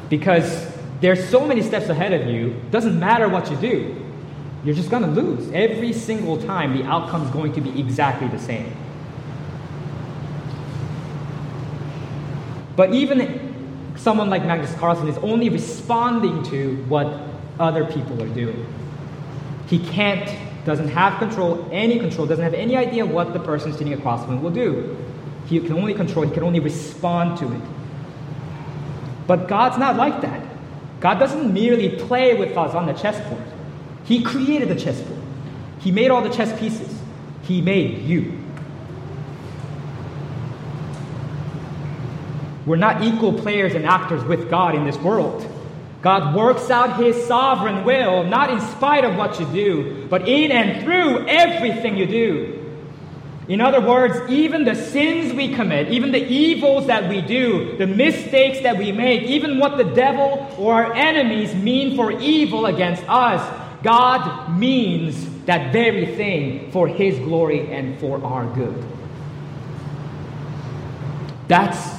Because 0.08 0.72
there's 1.00 1.28
so 1.28 1.44
many 1.44 1.62
steps 1.62 1.88
ahead 1.88 2.12
of 2.12 2.28
you, 2.28 2.60
doesn't 2.70 2.98
matter 2.98 3.28
what 3.28 3.50
you 3.50 3.56
do, 3.56 4.02
you're 4.64 4.74
just 4.74 4.88
going 4.88 5.02
to 5.02 5.10
lose. 5.10 5.50
Every 5.52 5.92
single 5.92 6.40
time, 6.40 6.76
the 6.76 6.84
outcome 6.84 7.22
is 7.24 7.30
going 7.30 7.52
to 7.54 7.60
be 7.60 7.78
exactly 7.78 8.28
the 8.28 8.38
same. 8.38 8.72
But 12.76 12.92
even 12.92 13.94
someone 13.96 14.30
like 14.30 14.44
Magnus 14.44 14.74
Carlsen 14.74 15.08
is 15.08 15.18
only 15.18 15.48
responding 15.48 16.42
to 16.44 16.76
what 16.88 17.06
other 17.58 17.84
people 17.86 18.22
are 18.22 18.28
doing. 18.28 18.66
He 19.66 19.78
can't, 19.78 20.30
doesn't 20.64 20.88
have 20.88 21.18
control, 21.18 21.68
any 21.72 21.98
control, 21.98 22.26
doesn't 22.26 22.44
have 22.44 22.54
any 22.54 22.76
idea 22.76 23.04
what 23.04 23.32
the 23.32 23.40
person 23.40 23.72
sitting 23.72 23.94
across 23.94 24.24
from 24.24 24.34
him 24.34 24.42
will 24.42 24.50
do. 24.50 24.96
He 25.46 25.58
can 25.60 25.72
only 25.72 25.94
control, 25.94 26.26
he 26.26 26.32
can 26.32 26.42
only 26.42 26.60
respond 26.60 27.38
to 27.38 27.52
it. 27.52 27.60
But 29.26 29.48
God's 29.48 29.78
not 29.78 29.96
like 29.96 30.20
that. 30.20 30.42
God 31.00 31.18
doesn't 31.18 31.52
merely 31.52 31.90
play 31.90 32.34
with 32.34 32.56
us 32.56 32.74
on 32.74 32.86
the 32.86 32.92
chessboard. 32.92 33.42
He 34.04 34.22
created 34.22 34.68
the 34.68 34.76
chessboard. 34.76 35.20
He 35.80 35.90
made 35.90 36.10
all 36.10 36.22
the 36.22 36.34
chess 36.34 36.58
pieces. 36.58 37.00
He 37.42 37.60
made 37.60 38.02
you. 38.02 38.38
We're 42.66 42.76
not 42.76 43.02
equal 43.02 43.32
players 43.32 43.74
and 43.74 43.86
actors 43.86 44.24
with 44.24 44.50
God 44.50 44.74
in 44.74 44.84
this 44.84 44.98
world. 44.98 45.48
God 46.02 46.34
works 46.34 46.68
out 46.70 47.02
His 47.02 47.24
sovereign 47.26 47.84
will, 47.84 48.24
not 48.24 48.50
in 48.50 48.60
spite 48.60 49.04
of 49.04 49.16
what 49.16 49.40
you 49.40 49.46
do, 49.46 50.06
but 50.08 50.28
in 50.28 50.52
and 50.52 50.84
through 50.84 51.26
everything 51.26 51.96
you 51.96 52.06
do. 52.06 52.52
In 53.48 53.60
other 53.60 53.80
words, 53.80 54.28
even 54.28 54.64
the 54.64 54.74
sins 54.74 55.32
we 55.32 55.54
commit, 55.54 55.88
even 55.92 56.10
the 56.10 56.24
evils 56.24 56.88
that 56.88 57.08
we 57.08 57.20
do, 57.20 57.76
the 57.76 57.86
mistakes 57.86 58.60
that 58.60 58.76
we 58.76 58.90
make, 58.90 59.22
even 59.22 59.58
what 59.58 59.76
the 59.76 59.84
devil 59.84 60.52
or 60.58 60.74
our 60.74 60.92
enemies 60.94 61.54
mean 61.54 61.94
for 61.94 62.10
evil 62.10 62.66
against 62.66 63.04
us, 63.08 63.62
God 63.84 64.58
means 64.58 65.44
that 65.44 65.72
very 65.72 66.06
thing 66.16 66.72
for 66.72 66.88
His 66.88 67.18
glory 67.20 67.70
and 67.72 67.98
for 68.00 68.22
our 68.24 68.46
good. 68.54 68.84
That's 71.46 71.95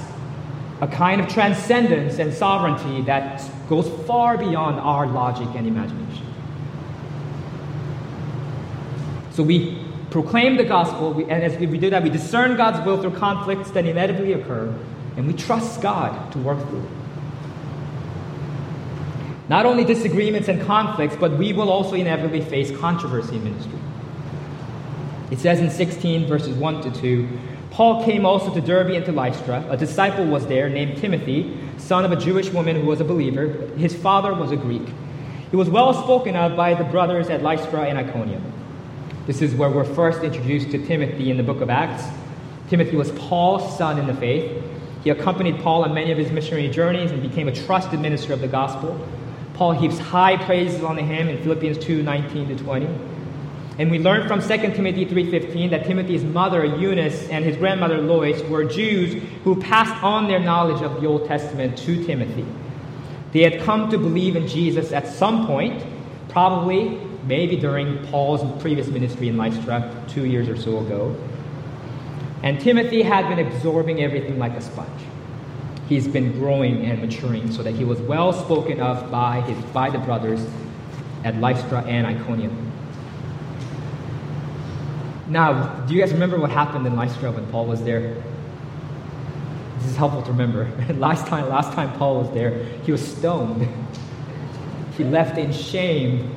a 0.80 0.88
kind 0.88 1.20
of 1.20 1.28
transcendence 1.28 2.20
and 2.20 2.34
sovereignty 2.34 3.02
that 3.04 3.42
goes 3.68 3.88
far 4.06 4.38
beyond 4.38 4.80
our 4.80 5.08
logic 5.08 5.48
and 5.56 5.68
imagination. 5.68 6.26
So 9.32 9.44
we 9.44 9.78
proclaim 10.12 10.58
the 10.58 10.64
gospel, 10.64 11.14
we, 11.14 11.24
and 11.24 11.44
as 11.44 11.58
we 11.58 11.66
do 11.78 11.90
that, 11.90 12.04
we 12.04 12.10
discern 12.10 12.58
God's 12.58 12.86
will 12.86 13.02
through 13.02 13.18
conflicts 13.18 13.72
that 13.72 13.86
inevitably 13.86 14.34
occur, 14.34 14.74
and 15.16 15.28
we 15.28 15.34
trust 15.34 15.82
God 15.82 16.32
to 16.32 16.40
work 16.40 16.60
through. 16.70 16.88
Not 19.50 19.66
only 19.66 19.84
disagreements 19.84 20.48
and 20.48 20.62
conflicts, 20.62 21.16
but 21.16 21.38
we 21.38 21.54
will 21.54 21.70
also 21.70 21.96
inevitably 21.96 22.42
face 22.42 22.76
controversy 22.78 23.38
in 23.38 23.44
ministry. 23.44 23.80
It 25.32 25.40
says 25.40 25.60
in 25.60 25.70
16, 25.70 26.28
verses 26.28 26.56
1 26.56 26.82
to 26.84 27.02
2 27.02 27.40
Paul 27.78 28.04
came 28.04 28.26
also 28.26 28.52
to 28.52 28.60
Derbe 28.60 28.96
and 28.96 29.06
to 29.06 29.12
Lystra. 29.12 29.64
A 29.70 29.78
disciple 29.78 30.26
was 30.26 30.48
there 30.48 30.68
named 30.68 30.98
Timothy, 30.98 31.56
son 31.78 32.06
of 32.06 32.12
a 32.12 32.16
Jewish 32.16 32.50
woman 32.50 32.76
who 32.76 32.88
was 32.88 33.02
a 33.02 33.04
believer. 33.04 33.50
His 33.78 33.96
father 33.96 34.34
was 34.34 34.52
a 34.52 34.56
Greek. 34.56 34.82
He 35.52 35.56
was 35.56 35.70
well 35.70 35.94
spoken 35.94 36.36
of 36.36 36.56
by 36.56 36.74
the 36.74 36.86
brothers 36.86 37.30
at 37.30 37.44
Lystra 37.44 37.82
and 37.82 38.00
Iconium. 38.00 38.42
This 39.28 39.44
is 39.44 39.54
where 39.54 39.70
we're 39.70 39.84
first 39.84 40.24
introduced 40.24 40.72
to 40.72 40.84
Timothy 40.88 41.30
in 41.30 41.38
the 41.38 41.44
book 41.44 41.62
of 41.62 41.70
Acts. 41.70 42.04
Timothy 42.68 42.96
was 42.96 43.12
Paul's 43.12 43.78
son 43.78 44.00
in 44.00 44.08
the 44.08 44.16
faith. 44.16 44.60
He 45.04 45.12
accompanied 45.12 45.60
Paul 45.60 45.84
on 45.84 45.94
many 45.94 46.12
of 46.12 46.18
his 46.18 46.32
missionary 46.32 46.70
journeys 46.70 47.12
and 47.12 47.22
became 47.22 47.48
a 47.48 47.54
trusted 47.54 48.00
minister 48.00 48.34
of 48.34 48.42
the 48.42 48.48
gospel. 48.48 49.00
Paul 49.54 49.74
heaps 49.74 50.00
high 50.00 50.44
praises 50.46 50.82
on 50.82 50.98
him 50.98 51.30
in 51.30 51.44
Philippians 51.44 51.78
2 51.78 52.02
19 52.02 52.48
to 52.48 52.56
20. 52.56 52.88
And 53.80 53.92
we 53.92 54.00
learn 54.00 54.28
from 54.28 54.42
2 54.42 54.74
Timothy 54.74 55.06
3:15 55.06 55.70
that 55.70 55.86
Timothy's 55.86 56.24
mother 56.24 56.66
Eunice 56.66 57.30
and 57.30 57.46
his 57.46 57.56
grandmother 57.58 58.00
Lois 58.00 58.42
were 58.50 58.64
Jews 58.64 59.22
who 59.44 59.56
passed 59.56 60.04
on 60.04 60.28
their 60.28 60.40
knowledge 60.40 60.82
of 60.82 61.00
the 61.00 61.08
Old 61.08 61.28
Testament 61.28 61.78
to 61.80 62.04
Timothy. 62.04 62.46
They 63.34 63.44
had 63.44 63.62
come 63.62 63.90
to 63.92 63.98
believe 64.00 64.36
in 64.36 64.48
Jesus 64.48 64.92
at 64.92 65.08
some 65.08 65.46
point, 65.46 65.84
probably 66.30 66.98
maybe 67.28 67.56
during 67.56 68.00
Paul's 68.08 68.42
previous 68.62 68.88
ministry 68.88 69.28
in 69.28 69.38
Lystra 69.38 69.92
2 70.08 70.26
years 70.26 70.50
or 70.50 70.56
so 70.56 70.80
ago. 70.80 71.16
And 72.42 72.60
Timothy 72.60 73.04
had 73.04 73.28
been 73.30 73.46
absorbing 73.46 74.02
everything 74.02 74.40
like 74.40 74.54
a 74.54 74.62
sponge. 74.62 74.88
He's 75.88 76.08
been 76.08 76.32
growing 76.40 76.86
and 76.86 77.00
maturing 77.00 77.52
so 77.52 77.62
that 77.64 77.76
he 77.76 77.84
was 77.84 78.00
well 78.02 78.34
spoken 78.34 78.80
of 78.80 79.12
by 79.12 79.42
his 79.42 79.58
by 79.72 79.92
the 79.92 80.00
brothers 80.00 80.44
at 81.24 81.40
Lystra 81.40 81.84
and 81.84 82.08
Iconium. 82.08 82.67
Now, 85.30 85.82
do 85.86 85.94
you 85.94 86.00
guys 86.00 86.14
remember 86.14 86.40
what 86.40 86.52
happened 86.52 86.88
in 86.88 86.96
Lystra 86.96 87.32
when 87.32 87.46
Paul 87.48 87.66
was 87.66 87.84
there? 87.84 88.16
This 89.80 89.92
is 89.92 89.96
helpful 89.98 90.22
to 90.24 90.32
remember. 90.32 90.70
last 90.94 91.28
time, 91.28 91.50
last 91.50 91.74
time 91.74 91.92
Paul 91.98 92.22
was 92.22 92.32
there, 92.34 92.64
he 92.84 92.94
was 92.94 93.06
stoned. 93.06 93.68
he 94.98 95.04
left 95.04 95.38
in 95.38 95.52
shame. 95.52 96.34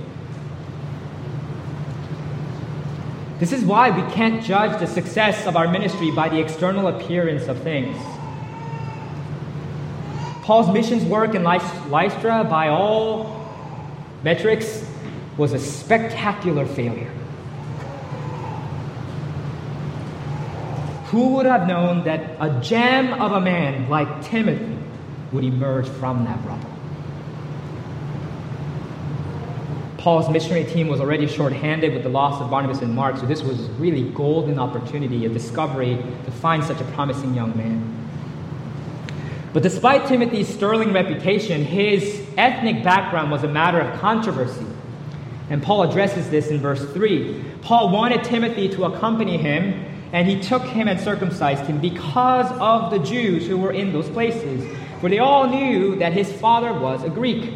This 3.38 3.52
is 3.52 3.64
why 3.64 3.90
we 3.90 4.02
can't 4.12 4.42
judge 4.42 4.78
the 4.80 4.86
success 4.86 5.46
of 5.46 5.56
our 5.56 5.68
ministry 5.68 6.10
by 6.10 6.28
the 6.28 6.40
external 6.40 6.88
appearance 6.88 7.46
of 7.46 7.62
things. 7.62 7.96
Paul's 10.42 10.72
missions 10.72 11.04
work 11.04 11.36
in 11.36 11.44
Lystra, 11.44 12.44
by 12.44 12.68
all 12.68 13.46
metrics, 14.24 14.84
was 15.38 15.52
a 15.52 15.60
spectacular 15.60 16.66
failure. 16.66 17.10
Who 21.10 21.34
would 21.34 21.46
have 21.46 21.66
known 21.66 22.04
that 22.04 22.36
a 22.40 22.60
gem 22.60 23.12
of 23.20 23.32
a 23.32 23.40
man 23.40 23.88
like 23.88 24.22
Timothy 24.22 24.78
would 25.32 25.44
emerge 25.44 25.88
from 25.88 26.24
that 26.24 26.38
rubble? 26.44 26.70
Paul's 29.98 30.30
missionary 30.30 30.64
team 30.64 30.88
was 30.88 31.00
already 31.00 31.26
short-handed 31.26 31.92
with 31.92 32.04
the 32.04 32.08
loss 32.08 32.40
of 32.40 32.48
Barnabas 32.48 32.80
and 32.80 32.94
Mark, 32.94 33.18
so 33.18 33.26
this 33.26 33.42
was 33.42 33.58
really 33.70 34.08
golden 34.12 34.58
opportunity, 34.58 35.26
a 35.26 35.28
discovery 35.28 35.96
to 36.24 36.30
find 36.30 36.64
such 36.64 36.80
a 36.80 36.84
promising 36.92 37.34
young 37.34 37.56
man. 37.56 37.96
But 39.52 39.64
despite 39.64 40.06
Timothy's 40.06 40.48
sterling 40.48 40.92
reputation, 40.92 41.64
his 41.64 42.24
ethnic 42.38 42.84
background 42.84 43.32
was 43.32 43.42
a 43.42 43.48
matter 43.48 43.80
of 43.80 44.00
controversy. 44.00 44.64
And 45.50 45.60
Paul 45.60 45.82
addresses 45.82 46.30
this 46.30 46.48
in 46.48 46.60
verse 46.60 46.84
3. 46.92 47.44
Paul 47.62 47.90
wanted 47.90 48.22
Timothy 48.22 48.68
to 48.70 48.84
accompany 48.84 49.36
him, 49.36 49.84
and 50.12 50.28
he 50.28 50.40
took 50.40 50.62
him 50.62 50.88
and 50.88 51.00
circumcised 51.00 51.64
him 51.64 51.80
because 51.80 52.50
of 52.58 52.90
the 52.90 52.98
Jews 52.98 53.46
who 53.46 53.56
were 53.56 53.72
in 53.72 53.92
those 53.92 54.08
places, 54.10 54.66
for 55.00 55.08
they 55.08 55.18
all 55.18 55.46
knew 55.48 55.96
that 55.96 56.12
his 56.12 56.32
father 56.32 56.72
was 56.72 57.02
a 57.04 57.08
Greek. 57.08 57.52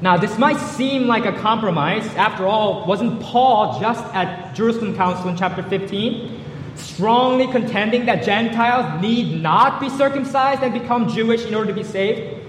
Now, 0.00 0.16
this 0.16 0.36
might 0.36 0.58
seem 0.58 1.06
like 1.06 1.26
a 1.26 1.38
compromise. 1.40 2.04
After 2.16 2.46
all, 2.46 2.86
wasn't 2.86 3.20
Paul 3.20 3.80
just 3.80 4.04
at 4.14 4.52
Jerusalem 4.54 4.96
Council 4.96 5.28
in 5.28 5.36
chapter 5.36 5.62
15 5.62 6.40
strongly 6.74 7.46
contending 7.46 8.06
that 8.06 8.24
Gentiles 8.24 9.00
need 9.00 9.40
not 9.42 9.80
be 9.80 9.88
circumcised 9.90 10.62
and 10.62 10.72
become 10.72 11.08
Jewish 11.08 11.44
in 11.44 11.54
order 11.54 11.68
to 11.68 11.74
be 11.74 11.84
saved? 11.84 12.40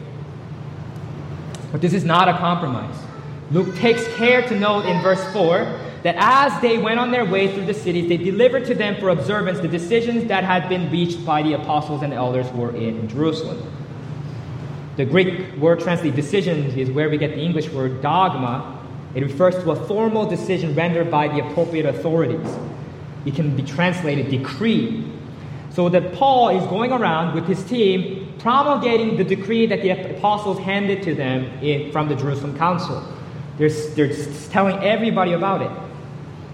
But 1.72 1.82
this 1.82 1.94
is 1.94 2.04
not 2.04 2.28
a 2.28 2.38
compromise. 2.38 2.96
Luke 3.52 3.76
takes 3.76 4.08
care 4.16 4.42
to 4.48 4.60
note 4.60 4.86
in 4.86 5.02
verse 5.02 5.24
4 5.34 5.80
that 6.04 6.16
as 6.18 6.62
they 6.62 6.78
went 6.78 7.00
on 7.00 7.12
their 7.12 7.26
way 7.26 7.54
through 7.54 7.66
the 7.66 7.74
cities, 7.74 8.10
they 8.10 8.18
delivered 8.18 8.66
to 8.66 8.76
them 8.76 8.96
for 9.00 9.10
observance 9.10 9.60
the 9.60 9.68
decisions 9.68 10.26
that 10.26 10.44
had 10.44 10.68
been 10.68 10.92
reached 10.92 11.26
by 11.26 11.42
the 11.42 11.54
apostles 11.54 12.02
and 12.02 12.14
elders 12.14 12.48
who 12.50 12.60
were 12.60 12.76
in 12.76 13.08
Jerusalem. 13.08 13.72
The 14.98 15.06
Greek 15.06 15.56
word 15.58 15.80
translated 15.80 16.16
decisions 16.16 16.76
is 16.76 16.92
where 16.92 17.10
we 17.10 17.18
get 17.18 17.36
the 17.36 17.42
English 17.42 17.70
word 17.70 18.02
dogma. 18.02 18.80
It 19.16 19.24
refers 19.24 19.56
to 19.64 19.72
a 19.72 19.88
formal 19.88 20.30
decision 20.30 20.76
rendered 20.76 21.10
by 21.10 21.30
the 21.30 21.40
appropriate 21.48 21.86
authorities. 21.86 22.48
It 23.26 23.34
can 23.34 23.56
be 23.56 23.64
translated 23.64 24.30
decree. 24.30 25.10
So 25.72 25.90
that 25.90 26.14
Paul 26.14 26.50
is 26.50 26.68
going 26.68 26.92
around 26.92 27.34
with 27.34 27.48
his 27.48 27.64
team 27.64 28.36
promulgating 28.38 29.16
the 29.16 29.24
decree 29.24 29.66
that 29.68 29.82
the 29.82 29.90
apostles 29.90 30.60
handed 30.60 31.02
to 31.04 31.16
them 31.16 31.46
in, 31.64 31.92
from 31.92 32.10
the 32.10 32.16
Jerusalem 32.16 32.58
Council. 32.58 33.02
They're, 33.58 33.70
they're 33.70 34.14
telling 34.50 34.84
everybody 34.84 35.32
about 35.34 35.62
it. 35.62 35.72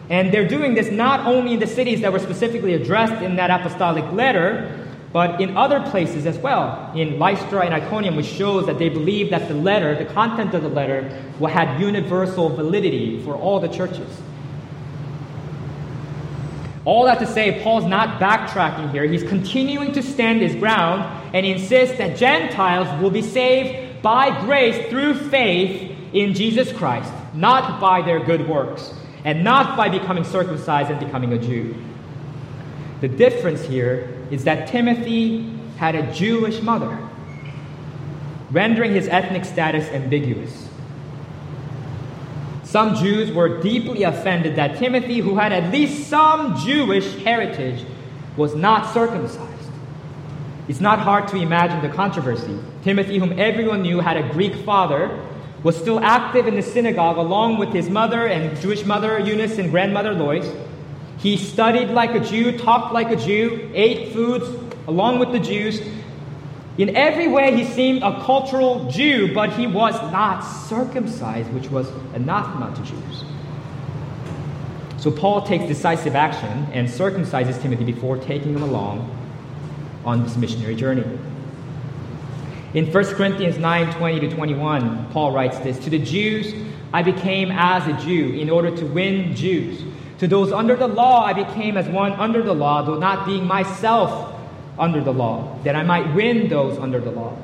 And 0.10 0.34
they're 0.34 0.48
doing 0.48 0.74
this 0.74 0.90
not 0.90 1.28
only 1.28 1.54
in 1.54 1.60
the 1.60 1.68
cities 1.68 2.02
that 2.02 2.12
were 2.12 2.20
specifically 2.20 2.74
addressed 2.74 3.22
in 3.22 3.36
that 3.36 3.52
apostolic 3.52 4.12
letter, 4.12 4.88
but 5.12 5.42
in 5.42 5.58
other 5.58 5.82
places 5.90 6.26
as 6.26 6.38
well, 6.38 6.92
in 6.96 7.18
Lystra 7.18 7.62
and 7.62 7.74
Iconium, 7.74 8.16
which 8.16 8.28
shows 8.28 8.66
that 8.68 8.78
they 8.78 8.90
believe 8.90 9.32
that 9.32 9.48
the 9.48 9.54
letter, 9.54 9.96
the 9.96 10.12
content 10.14 10.54
of 10.54 10.62
the 10.62 10.70
letter, 10.70 11.10
had 11.48 11.80
universal 11.80 12.50
validity 12.50 13.22
for 13.24 13.36
all 13.36 13.60
the 13.60 13.68
churches. 13.68 14.22
All 16.86 17.06
that 17.06 17.20
to 17.20 17.28
say, 17.28 17.62
Paul's 17.64 17.86
not 17.86 18.20
backtracking 18.20 18.92
here. 18.92 19.04
He's 19.04 19.24
continuing 19.24 19.92
to 19.94 20.02
stand 20.02 20.42
his 20.42 20.56
ground 20.56 21.04
and 21.36 21.46
insists 21.46 21.98
that 21.98 22.18
Gentiles 22.18 23.02
will 23.02 23.12
be 23.12 23.22
saved 23.22 24.02
by 24.02 24.40
grace 24.42 24.90
through 24.90 25.14
faith 25.16 25.96
in 26.14 26.34
Jesus 26.34 26.72
Christ, 26.72 27.12
not 27.34 27.80
by 27.80 28.02
their 28.02 28.20
good 28.20 28.48
works, 28.48 28.94
and 29.24 29.44
not 29.44 29.76
by 29.76 29.90
becoming 29.90 30.24
circumcised 30.24 30.90
and 30.90 31.00
becoming 31.00 31.34
a 31.34 31.38
Jew. 31.38 31.76
The 33.02 33.08
difference 33.08 33.64
here 33.64 34.14
is 34.32 34.44
that 34.44 34.68
Timothy 34.68 35.50
had 35.78 35.96
a 35.96 36.14
Jewish 36.14 36.62
mother, 36.62 36.98
rendering 38.52 38.94
his 38.94 39.08
ethnic 39.08 39.46
status 39.46 39.88
ambiguous. 39.90 40.68
Some 42.64 42.96
Jews 42.96 43.32
were 43.32 43.62
deeply 43.62 44.04
offended 44.04 44.56
that 44.58 44.78
Timothy, 44.78 45.20
who 45.20 45.38
had 45.38 45.52
at 45.52 45.72
least 45.72 46.08
some 46.08 46.58
Jewish 46.58 47.16
heritage, 47.24 47.86
was 48.38 48.54
not 48.54 48.94
circumcised. 48.94 49.50
It's 50.68 50.80
not 50.80 51.00
hard 51.00 51.28
to 51.30 51.38
imagine 51.38 51.82
the 51.82 51.90
controversy. 51.96 52.60
Timothy, 52.84 53.18
whom 53.18 53.40
everyone 53.40 53.82
knew 53.82 54.02
had 54.02 54.18
a 54.18 54.30
Greek 54.30 54.54
father, 54.54 55.20
was 55.64 55.78
still 55.78 56.00
active 56.00 56.48
in 56.48 56.56
the 56.56 56.62
synagogue 56.62 57.18
along 57.18 57.58
with 57.58 57.74
his 57.74 57.90
mother 57.90 58.28
and 58.28 58.60
Jewish 58.62 58.86
mother 58.86 59.20
Eunice 59.20 59.58
and 59.58 59.70
grandmother 59.72 60.14
Lois. 60.14 60.50
He 61.18 61.36
studied 61.36 61.90
like 61.90 62.12
a 62.12 62.20
Jew, 62.20 62.58
talked 62.58 62.94
like 62.94 63.12
a 63.12 63.16
Jew, 63.16 63.70
ate 63.74 64.14
foods 64.14 64.48
along 64.88 65.20
with 65.20 65.32
the 65.32 65.40
Jews. 65.40 65.82
In 66.78 66.96
every 66.96 67.28
way, 67.28 67.56
he 67.58 67.66
seemed 67.66 68.04
a 68.04 68.24
cultural 68.24 68.90
Jew, 68.90 69.34
but 69.34 69.52
he 69.52 69.68
was 69.68 69.94
not 70.14 70.40
circumcised, 70.42 71.52
which 71.52 71.70
was 71.70 71.90
anathema 72.14 72.74
to 72.74 72.82
Jews. 72.84 73.26
So 74.98 75.12
Paul 75.12 75.42
takes 75.42 75.66
decisive 75.66 76.16
action 76.16 76.68
and 76.72 76.88
circumcises 76.88 77.62
Timothy 77.62 77.84
before 77.84 78.18
taking 78.18 78.54
him 78.54 78.64
along 78.64 79.14
on 80.06 80.24
this 80.24 80.38
missionary 80.38 80.76
journey. 80.76 81.06
In 82.74 82.92
1 82.92 83.06
Corinthians 83.16 83.58
9 83.58 83.94
20 83.94 84.20
to 84.20 84.30
21, 84.30 85.08
Paul 85.12 85.32
writes 85.32 85.58
this 85.60 85.80
To 85.80 85.90
the 85.90 85.98
Jews, 85.98 86.54
I 86.94 87.02
became 87.02 87.52
as 87.52 87.88
a 87.88 88.06
Jew 88.06 88.34
in 88.34 88.50
order 88.50 88.76
to 88.76 88.86
win 88.86 89.36
Jews. 89.36 89.84
To 90.20 90.28
those 90.28 90.52
under 90.52 90.76
the 90.76 90.88
law, 90.88 91.24
I 91.26 91.34
became 91.34 91.78
as 91.78 91.88
one 91.88 92.12
under 92.14 92.44
the 92.44 92.54
law, 92.54 92.84
though 92.84 93.00
not 93.00 93.26
being 93.26 93.48
myself 93.48 94.36
under 94.78 95.02
the 95.02 95.14
law, 95.14 95.58
that 95.64 95.76
I 95.76 95.82
might 95.82 96.14
win 96.14 96.48
those 96.48 96.78
under 96.78 97.00
the 97.00 97.12
law. 97.12 97.36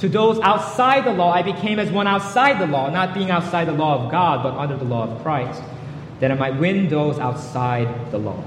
To 0.00 0.08
those 0.08 0.38
outside 0.40 1.04
the 1.04 1.12
law, 1.12 1.32
I 1.32 1.42
became 1.42 1.78
as 1.78 1.90
one 1.90 2.06
outside 2.06 2.60
the 2.60 2.66
law, 2.66 2.90
not 2.90 3.14
being 3.14 3.30
outside 3.30 3.66
the 3.66 3.72
law 3.72 4.04
of 4.04 4.10
God, 4.10 4.42
but 4.42 4.54
under 4.54 4.76
the 4.76 4.84
law 4.84 5.08
of 5.08 5.22
Christ, 5.22 5.62
that 6.20 6.30
I 6.30 6.34
might 6.34 6.58
win 6.58 6.88
those 6.88 7.18
outside 7.18 8.10
the 8.10 8.18
law. 8.18 8.42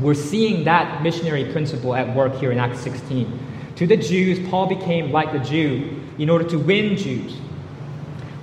We're 0.00 0.14
seeing 0.14 0.64
that 0.64 1.02
missionary 1.02 1.50
principle 1.52 1.94
at 1.94 2.14
work 2.14 2.34
here 2.34 2.50
in 2.50 2.58
Acts 2.58 2.80
16. 2.80 3.49
To 3.80 3.86
the 3.86 3.96
Jews, 3.96 4.46
Paul 4.50 4.66
became 4.66 5.10
like 5.10 5.32
the 5.32 5.38
Jew 5.38 6.02
in 6.18 6.28
order 6.28 6.46
to 6.50 6.58
win 6.58 6.98
Jews. 6.98 7.32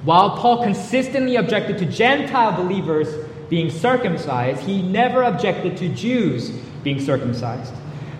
While 0.03 0.35
Paul 0.35 0.63
consistently 0.63 1.35
objected 1.35 1.77
to 1.77 1.85
Gentile 1.85 2.53
believers 2.53 3.07
being 3.47 3.69
circumcised, 3.69 4.61
he 4.61 4.81
never 4.81 5.21
objected 5.21 5.77
to 5.77 5.89
Jews 5.89 6.49
being 6.83 6.99
circumcised. 6.99 7.71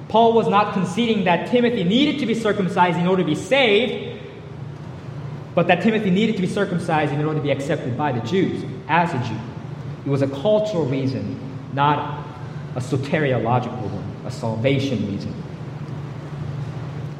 Paul 0.10 0.34
was 0.34 0.48
not 0.48 0.76
conceding 0.76 1.24
that 1.24 1.50
Timothy 1.50 1.84
needed 1.84 2.20
to 2.20 2.28
be 2.28 2.36
circumcised 2.36 3.00
in 3.00 3.08
order 3.08 3.24
to 3.24 3.28
be 3.28 3.34
saved, 3.34 4.22
but 5.56 5.66
that 5.70 5.82
Timothy 5.82 6.12
needed 6.12 6.36
to 6.36 6.44
be 6.44 6.48
circumcised 6.48 7.12
in 7.12 7.26
order 7.26 7.40
to 7.40 7.44
be 7.44 7.50
accepted 7.50 7.98
by 7.98 8.12
the 8.12 8.22
Jews 8.28 8.64
as 8.88 9.12
a 9.12 9.28
Jew. 9.28 9.40
It 10.06 10.10
was 10.10 10.22
a 10.22 10.28
cultural 10.28 10.86
reason, 10.86 11.40
not 11.74 12.28
a 12.76 12.80
soteriological 12.80 13.90
one, 13.90 14.16
a 14.24 14.30
salvation 14.30 15.12
reason. 15.12 15.34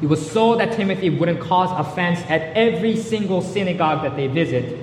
It 0.00 0.06
was 0.06 0.30
so 0.30 0.56
that 0.56 0.72
Timothy 0.72 1.10
wouldn't 1.10 1.40
cause 1.40 1.70
offense 1.72 2.20
at 2.28 2.56
every 2.56 2.96
single 2.96 3.42
synagogue 3.42 4.02
that 4.02 4.16
they 4.16 4.28
visit 4.28 4.78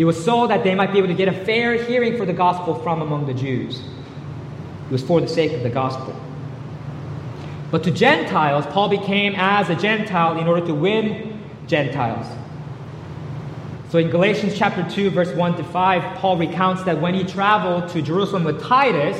it 0.00 0.06
was 0.06 0.24
so 0.24 0.46
that 0.46 0.64
they 0.64 0.74
might 0.74 0.92
be 0.92 0.98
able 0.98 1.08
to 1.08 1.14
get 1.14 1.28
a 1.28 1.44
fair 1.44 1.74
hearing 1.84 2.16
for 2.16 2.24
the 2.24 2.32
gospel 2.32 2.74
from 2.74 3.02
among 3.02 3.26
the 3.26 3.34
Jews. 3.34 3.80
It 4.86 4.92
was 4.92 5.02
for 5.02 5.20
the 5.20 5.28
sake 5.28 5.52
of 5.52 5.62
the 5.62 5.68
gospel. 5.68 6.18
But 7.70 7.84
to 7.84 7.90
Gentiles, 7.90 8.64
Paul 8.68 8.88
became 8.88 9.34
as 9.36 9.68
a 9.68 9.74
Gentile 9.74 10.38
in 10.38 10.48
order 10.48 10.64
to 10.68 10.74
win 10.74 11.38
Gentiles. 11.66 12.26
So 13.90 13.98
in 13.98 14.08
Galatians 14.08 14.56
chapter 14.56 14.88
2, 14.88 15.10
verse 15.10 15.34
1 15.34 15.58
to 15.58 15.64
5, 15.64 16.18
Paul 16.18 16.38
recounts 16.38 16.82
that 16.84 16.98
when 16.98 17.12
he 17.12 17.22
traveled 17.22 17.90
to 17.90 18.00
Jerusalem 18.00 18.44
with 18.44 18.62
Titus, 18.62 19.18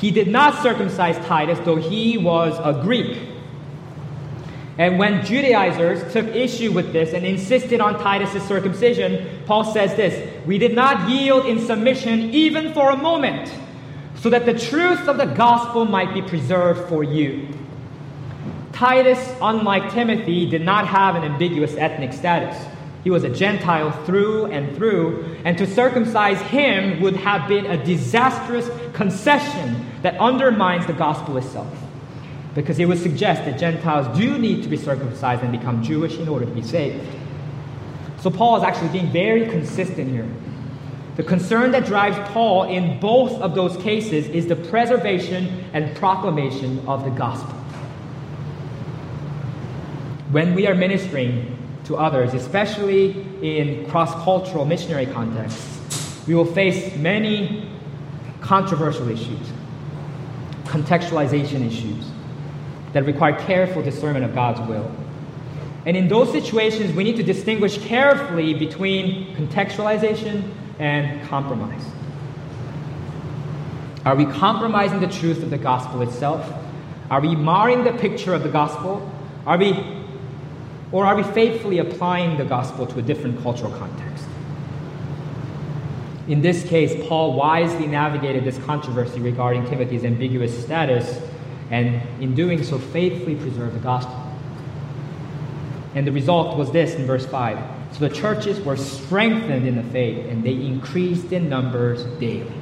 he 0.00 0.10
did 0.10 0.28
not 0.28 0.62
circumcise 0.62 1.18
Titus, 1.26 1.58
though 1.64 1.76
he 1.76 2.16
was 2.16 2.58
a 2.58 2.82
Greek. 2.82 3.18
And 4.78 4.98
when 4.98 5.22
Judaizers 5.26 6.10
took 6.10 6.26
issue 6.28 6.72
with 6.72 6.94
this 6.94 7.12
and 7.12 7.26
insisted 7.26 7.82
on 7.82 8.00
Titus' 8.00 8.42
circumcision, 8.48 9.42
Paul 9.44 9.64
says 9.74 9.94
this 9.96 10.46
We 10.46 10.56
did 10.56 10.74
not 10.74 11.10
yield 11.10 11.44
in 11.44 11.58
submission 11.66 12.32
even 12.32 12.72
for 12.72 12.90
a 12.90 12.96
moment, 12.96 13.52
so 14.14 14.30
that 14.30 14.46
the 14.46 14.58
truth 14.58 15.06
of 15.06 15.18
the 15.18 15.26
gospel 15.26 15.84
might 15.84 16.14
be 16.14 16.22
preserved 16.22 16.88
for 16.88 17.04
you. 17.04 17.48
Titus, 18.72 19.18
unlike 19.42 19.92
Timothy, 19.92 20.48
did 20.48 20.62
not 20.62 20.86
have 20.86 21.14
an 21.14 21.24
ambiguous 21.24 21.74
ethnic 21.74 22.14
status. 22.14 22.56
He 23.02 23.10
was 23.10 23.24
a 23.24 23.30
Gentile 23.30 23.92
through 24.04 24.46
and 24.46 24.76
through, 24.76 25.36
and 25.44 25.56
to 25.58 25.66
circumcise 25.66 26.40
him 26.42 27.00
would 27.00 27.16
have 27.16 27.48
been 27.48 27.66
a 27.66 27.82
disastrous 27.82 28.68
concession 28.92 29.86
that 30.02 30.18
undermines 30.18 30.86
the 30.86 30.92
gospel 30.92 31.36
itself 31.38 31.74
because 32.54 32.78
it 32.78 32.86
would 32.86 32.98
suggest 32.98 33.44
that 33.44 33.58
Gentiles 33.58 34.18
do 34.18 34.36
need 34.38 34.62
to 34.62 34.68
be 34.68 34.76
circumcised 34.76 35.42
and 35.42 35.52
become 35.52 35.82
Jewish 35.82 36.18
in 36.18 36.28
order 36.28 36.44
to 36.44 36.50
be 36.50 36.62
saved. 36.62 37.06
So 38.20 38.30
Paul 38.30 38.56
is 38.56 38.64
actually 38.64 38.88
being 38.88 39.10
very 39.10 39.46
consistent 39.46 40.10
here. 40.10 40.28
The 41.16 41.22
concern 41.22 41.70
that 41.72 41.86
drives 41.86 42.18
Paul 42.32 42.64
in 42.64 42.98
both 43.00 43.32
of 43.40 43.54
those 43.54 43.76
cases 43.78 44.26
is 44.28 44.46
the 44.46 44.56
preservation 44.56 45.64
and 45.72 45.94
proclamation 45.96 46.86
of 46.88 47.04
the 47.04 47.10
gospel. 47.10 47.54
When 50.30 50.54
we 50.54 50.66
are 50.66 50.74
ministering 50.74 51.56
to 51.90 51.96
others, 51.96 52.34
especially 52.34 53.26
in 53.42 53.84
cross 53.90 54.14
cultural 54.22 54.64
missionary 54.64 55.06
contexts, 55.06 56.24
we 56.24 56.36
will 56.36 56.44
face 56.44 56.94
many 56.96 57.68
controversial 58.40 59.08
issues, 59.08 59.48
contextualization 60.66 61.66
issues 61.66 62.06
that 62.92 63.04
require 63.04 63.36
careful 63.40 63.82
discernment 63.82 64.24
of 64.24 64.32
God's 64.32 64.60
will. 64.68 64.88
And 65.84 65.96
in 65.96 66.06
those 66.06 66.30
situations, 66.30 66.94
we 66.94 67.02
need 67.02 67.16
to 67.16 67.24
distinguish 67.24 67.78
carefully 67.78 68.54
between 68.54 69.34
contextualization 69.34 70.48
and 70.78 71.20
compromise. 71.28 71.82
Are 74.04 74.14
we 74.14 74.26
compromising 74.26 75.00
the 75.00 75.08
truth 75.08 75.42
of 75.42 75.50
the 75.50 75.58
gospel 75.58 76.02
itself? 76.02 76.48
Are 77.10 77.20
we 77.20 77.34
marring 77.34 77.82
the 77.82 77.92
picture 77.94 78.32
of 78.32 78.44
the 78.44 78.48
gospel? 78.48 79.10
Are 79.44 79.58
we, 79.58 79.72
or 80.92 81.06
are 81.06 81.16
we 81.16 81.22
faithfully 81.22 81.78
applying 81.78 82.36
the 82.36 82.44
gospel 82.44 82.86
to 82.86 82.98
a 82.98 83.02
different 83.02 83.42
cultural 83.42 83.70
context? 83.72 84.24
In 86.28 86.42
this 86.42 86.64
case, 86.64 86.94
Paul 87.08 87.34
wisely 87.34 87.86
navigated 87.86 88.44
this 88.44 88.58
controversy 88.58 89.20
regarding 89.20 89.66
Timothy's 89.66 90.04
ambiguous 90.04 90.62
status, 90.64 91.20
and 91.70 92.00
in 92.20 92.34
doing 92.34 92.62
so, 92.62 92.78
faithfully 92.78 93.36
preserved 93.36 93.74
the 93.74 93.80
gospel. 93.80 94.16
And 95.94 96.06
the 96.06 96.12
result 96.12 96.56
was 96.56 96.70
this 96.70 96.94
in 96.94 97.06
verse 97.06 97.26
5. 97.26 97.58
So 97.92 98.08
the 98.08 98.14
churches 98.14 98.60
were 98.60 98.76
strengthened 98.76 99.66
in 99.66 99.76
the 99.76 99.82
faith, 99.82 100.26
and 100.26 100.44
they 100.44 100.54
increased 100.54 101.32
in 101.32 101.48
numbers 101.48 102.04
daily. 102.20 102.52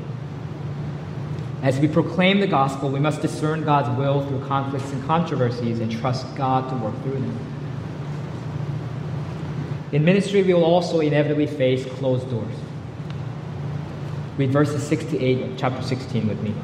As 1.62 1.78
we 1.78 1.88
proclaim 1.88 2.40
the 2.40 2.46
gospel, 2.46 2.88
we 2.88 3.00
must 3.00 3.20
discern 3.20 3.64
God's 3.64 3.98
will 3.98 4.26
through 4.26 4.46
conflicts 4.46 4.90
and 4.92 5.04
controversies 5.06 5.80
and 5.80 5.90
trust 5.90 6.34
God 6.36 6.70
to 6.70 6.76
work 6.76 6.94
through 7.02 7.20
them. 7.20 7.57
In 9.90 10.04
ministry, 10.04 10.42
we 10.42 10.52
will 10.52 10.64
also 10.64 11.00
inevitably 11.00 11.46
face 11.46 11.84
closed 11.98 12.28
doors. 12.30 12.54
Read 14.36 14.50
verses 14.50 14.82
6 14.86 15.04
to 15.06 15.18
8 15.18 15.42
of 15.42 15.58
chapter 15.58 15.82
16 15.82 16.28
with 16.28 16.40
me. 16.42 16.54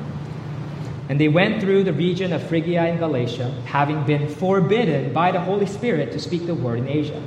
And 1.08 1.20
they 1.20 1.28
went 1.28 1.60
through 1.60 1.84
the 1.84 1.92
region 1.92 2.32
of 2.32 2.46
Phrygia 2.46 2.80
and 2.80 2.98
Galatia, 2.98 3.50
having 3.66 4.04
been 4.04 4.28
forbidden 4.28 5.12
by 5.12 5.32
the 5.32 5.40
Holy 5.40 5.66
Spirit 5.66 6.12
to 6.12 6.18
speak 6.18 6.46
the 6.46 6.54
word 6.54 6.78
in 6.78 6.88
Asia. 6.88 7.22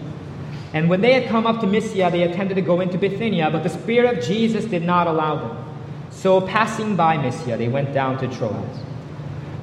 And 0.74 0.90
when 0.90 1.02
they 1.02 1.14
had 1.14 1.30
come 1.30 1.48
up 1.48 1.62
to 1.62 1.68
Mysia, 1.68 2.12
they 2.12 2.24
attempted 2.24 2.56
to 2.56 2.62
go 2.62 2.82
into 2.82 2.98
Bithynia, 2.98 3.50
but 3.52 3.64
the 3.64 3.70
Spirit 3.70 4.18
of 4.18 4.24
Jesus 4.24 4.66
did 4.66 4.84
not 4.84 5.08
allow 5.08 5.36
them. 5.36 5.64
So, 6.12 6.42
passing 6.42 6.96
by 6.96 7.18
Mysia, 7.18 7.58
they 7.58 7.68
went 7.68 7.94
down 7.94 8.18
to 8.20 8.28
Troas. 8.28 8.80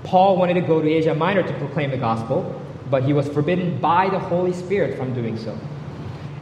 Paul 0.05 0.37
wanted 0.37 0.55
to 0.55 0.61
go 0.61 0.81
to 0.81 0.88
Asia 0.88 1.14
Minor 1.14 1.42
to 1.42 1.53
proclaim 1.55 1.90
the 1.90 1.97
gospel, 1.97 2.61
but 2.90 3.05
he 3.05 3.12
was 3.12 3.29
forbidden 3.29 3.81
by 3.81 4.09
the 4.09 4.18
Holy 4.18 4.53
Spirit 4.53 4.97
from 4.97 5.14
doing 5.14 5.37
so. 5.37 5.59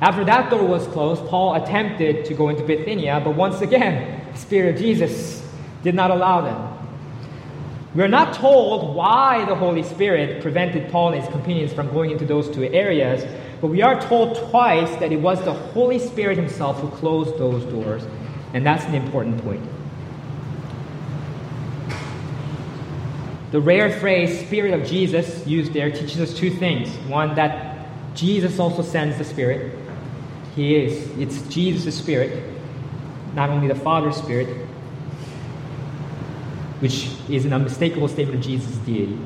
After 0.03 0.25
that 0.25 0.51
door 0.51 0.67
was 0.67 0.85
closed, 0.88 1.25
Paul 1.27 1.55
attempted 1.55 2.25
to 2.25 2.35
go 2.35 2.49
into 2.49 2.65
Bithynia, 2.65 3.21
but 3.25 3.37
once 3.37 3.61
again, 3.61 4.21
the 4.33 4.37
Spirit 4.37 4.75
of 4.75 4.81
Jesus 4.81 5.49
did 5.85 5.95
not 5.95 6.11
allow 6.11 6.41
them. 6.41 6.88
We're 7.95 8.09
not 8.09 8.35
told 8.35 8.97
why 8.97 9.45
the 9.45 9.55
Holy 9.55 9.85
Spirit 9.85 10.43
prevented 10.43 10.91
Paul 10.91 11.12
and 11.12 11.23
his 11.23 11.31
companions 11.31 11.73
from 11.73 11.88
going 11.93 12.11
into 12.11 12.27
those 12.27 12.51
two 12.51 12.65
areas, 12.65 13.25
but 13.61 13.69
we 13.69 13.81
are 13.81 14.01
told 14.01 14.37
twice 14.51 14.91
that 14.97 15.12
it 15.12 15.21
was 15.21 15.41
the 15.45 15.53
Holy 15.53 16.01
Spirit 16.01 16.37
himself 16.37 16.81
who 16.81 16.88
closed 16.88 17.38
those 17.38 17.65
doors, 17.67 18.03
and 18.55 18.67
that's 18.67 18.85
an 18.87 18.97
important 18.97 19.41
point. 19.45 19.62
The 23.53 23.61
rare 23.61 24.01
phrase 24.01 24.45
Spirit 24.47 24.75
of 24.75 24.85
Jesus 24.85 25.47
used 25.47 25.73
there 25.73 25.93
teaches 25.93 26.19
us 26.19 26.35
two 26.35 26.51
things. 26.51 26.88
One, 27.07 27.37
that 27.37 27.87
Jesus 28.17 28.59
also 28.59 28.83
sends 28.83 29.17
the 29.17 29.25
Spirit. 29.25 29.79
He 30.55 30.77
is. 30.77 31.09
It's 31.19 31.43
Jesus' 31.49 31.97
Spirit, 31.97 32.43
not 33.35 33.51
only 33.51 33.69
the 33.69 33.75
Father's 33.75 34.17
Spirit, 34.17 34.49
which 36.81 37.11
is 37.31 37.45
an 37.45 37.53
unmistakable 37.53 38.09
statement 38.09 38.41
of 38.41 38.45
Jesus' 38.45 38.77
deity. 38.79 39.19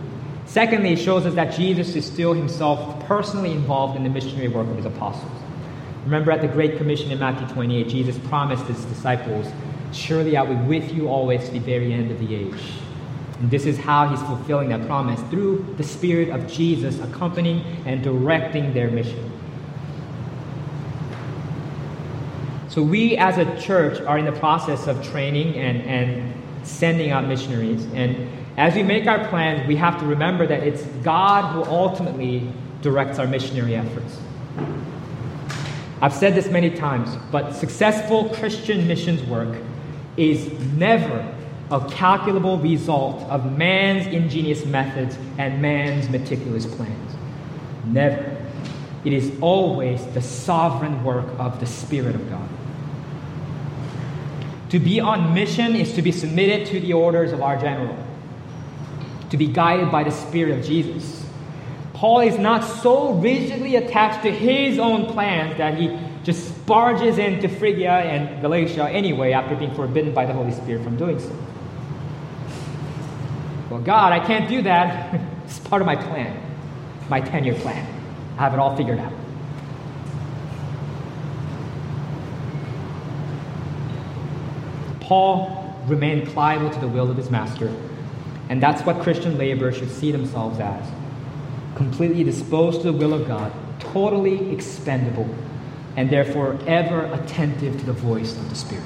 Secondly, 0.44 0.92
it 0.92 0.98
shows 0.98 1.26
us 1.26 1.34
that 1.34 1.56
Jesus 1.56 1.96
is 1.96 2.04
still 2.04 2.32
himself 2.32 3.04
personally 3.06 3.50
involved 3.52 3.96
in 3.96 4.04
the 4.04 4.10
missionary 4.10 4.48
work 4.48 4.68
of 4.68 4.76
his 4.76 4.86
apostles. 4.86 5.32
Remember 6.04 6.30
at 6.30 6.40
the 6.40 6.48
Great 6.48 6.76
Commission 6.76 7.10
in 7.10 7.18
Matthew 7.18 7.48
28, 7.48 7.88
Jesus 7.88 8.18
promised 8.28 8.64
his 8.66 8.84
disciples, 8.84 9.48
Surely 9.92 10.36
I 10.36 10.42
will 10.42 10.54
be 10.56 10.66
with 10.66 10.92
you 10.92 11.08
always 11.08 11.44
to 11.46 11.50
the 11.50 11.58
very 11.58 11.92
end 11.92 12.10
of 12.12 12.20
the 12.20 12.34
age. 12.34 12.62
And 13.40 13.50
this 13.50 13.66
is 13.66 13.76
how 13.76 14.06
he's 14.08 14.22
fulfilling 14.22 14.68
that 14.68 14.86
promise 14.86 15.20
through 15.30 15.74
the 15.76 15.82
Spirit 15.82 16.28
of 16.28 16.46
Jesus 16.50 17.00
accompanying 17.00 17.64
and 17.84 18.02
directing 18.02 18.72
their 18.72 18.88
mission. 18.88 19.32
So, 22.76 22.82
we 22.82 23.16
as 23.16 23.38
a 23.38 23.58
church 23.58 24.02
are 24.02 24.18
in 24.18 24.26
the 24.26 24.32
process 24.32 24.86
of 24.86 25.02
training 25.02 25.54
and, 25.54 25.80
and 25.84 26.34
sending 26.62 27.10
out 27.10 27.26
missionaries. 27.26 27.86
And 27.94 28.28
as 28.58 28.74
we 28.74 28.82
make 28.82 29.06
our 29.06 29.26
plans, 29.28 29.66
we 29.66 29.76
have 29.76 29.98
to 30.00 30.04
remember 30.04 30.46
that 30.46 30.62
it's 30.62 30.82
God 31.02 31.54
who 31.54 31.64
ultimately 31.70 32.52
directs 32.82 33.18
our 33.18 33.26
missionary 33.26 33.76
efforts. 33.76 34.20
I've 36.02 36.12
said 36.12 36.34
this 36.34 36.50
many 36.50 36.68
times, 36.68 37.16
but 37.32 37.52
successful 37.52 38.28
Christian 38.34 38.86
missions 38.86 39.22
work 39.22 39.56
is 40.18 40.52
never 40.74 41.34
a 41.70 41.80
calculable 41.88 42.58
result 42.58 43.22
of 43.30 43.56
man's 43.56 44.06
ingenious 44.06 44.66
methods 44.66 45.16
and 45.38 45.62
man's 45.62 46.10
meticulous 46.10 46.66
plans. 46.66 47.14
Never. 47.86 48.36
It 49.06 49.14
is 49.14 49.32
always 49.40 50.04
the 50.08 50.20
sovereign 50.20 51.02
work 51.04 51.24
of 51.38 51.58
the 51.58 51.66
Spirit 51.66 52.14
of 52.14 52.28
God. 52.28 52.46
To 54.76 54.80
be 54.80 55.00
on 55.00 55.32
mission 55.32 55.74
is 55.74 55.94
to 55.94 56.02
be 56.02 56.12
submitted 56.12 56.66
to 56.66 56.80
the 56.80 56.92
orders 56.92 57.32
of 57.32 57.40
our 57.40 57.58
general, 57.58 57.96
to 59.30 59.38
be 59.38 59.46
guided 59.46 59.90
by 59.90 60.04
the 60.04 60.10
Spirit 60.10 60.58
of 60.58 60.66
Jesus. 60.66 61.24
Paul 61.94 62.20
is 62.20 62.36
not 62.38 62.60
so 62.60 63.14
rigidly 63.14 63.76
attached 63.76 64.22
to 64.24 64.30
his 64.30 64.78
own 64.78 65.06
plans 65.06 65.56
that 65.56 65.78
he 65.78 65.98
just 66.24 66.66
barges 66.66 67.16
into 67.16 67.48
Phrygia 67.48 67.90
and 67.90 68.42
Galatia 68.42 68.86
anyway 68.90 69.32
after 69.32 69.56
being 69.56 69.74
forbidden 69.74 70.12
by 70.12 70.26
the 70.26 70.34
Holy 70.34 70.52
Spirit 70.52 70.84
from 70.84 70.98
doing 70.98 71.20
so. 71.20 71.34
Well, 73.70 73.80
God, 73.80 74.12
I 74.12 74.20
can't 74.26 74.46
do 74.46 74.60
that. 74.60 75.18
it's 75.46 75.58
part 75.58 75.80
of 75.80 75.86
my 75.86 75.96
plan, 75.96 76.38
my 77.08 77.22
10 77.22 77.44
year 77.44 77.54
plan. 77.54 77.86
I 78.36 78.42
have 78.42 78.52
it 78.52 78.58
all 78.58 78.76
figured 78.76 78.98
out. 78.98 79.25
Paul 85.06 85.74
remained 85.86 86.28
pliable 86.28 86.70
to 86.70 86.80
the 86.80 86.88
will 86.88 87.10
of 87.10 87.16
his 87.16 87.30
master, 87.30 87.72
and 88.48 88.62
that's 88.62 88.82
what 88.82 89.00
Christian 89.00 89.38
laborers 89.38 89.76
should 89.76 89.90
see 89.90 90.12
themselves 90.12 90.58
as 90.60 90.84
completely 91.76 92.24
disposed 92.24 92.80
to 92.80 92.90
the 92.90 92.92
will 92.92 93.12
of 93.12 93.28
God, 93.28 93.52
totally 93.78 94.50
expendable, 94.50 95.28
and 95.96 96.10
therefore 96.10 96.58
ever 96.66 97.04
attentive 97.12 97.78
to 97.78 97.86
the 97.86 97.92
voice 97.92 98.36
of 98.36 98.48
the 98.48 98.56
Spirit. 98.56 98.84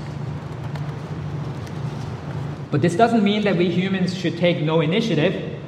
But 2.71 2.83
this 2.83 2.95
doesn't 2.97 3.25
mean 3.25 3.45
that 3.45 3.57
we 3.57 3.71
humans 3.71 4.17
should 4.17 4.37
take 4.37 4.61
no 4.63 4.81
initiative. 4.81 5.59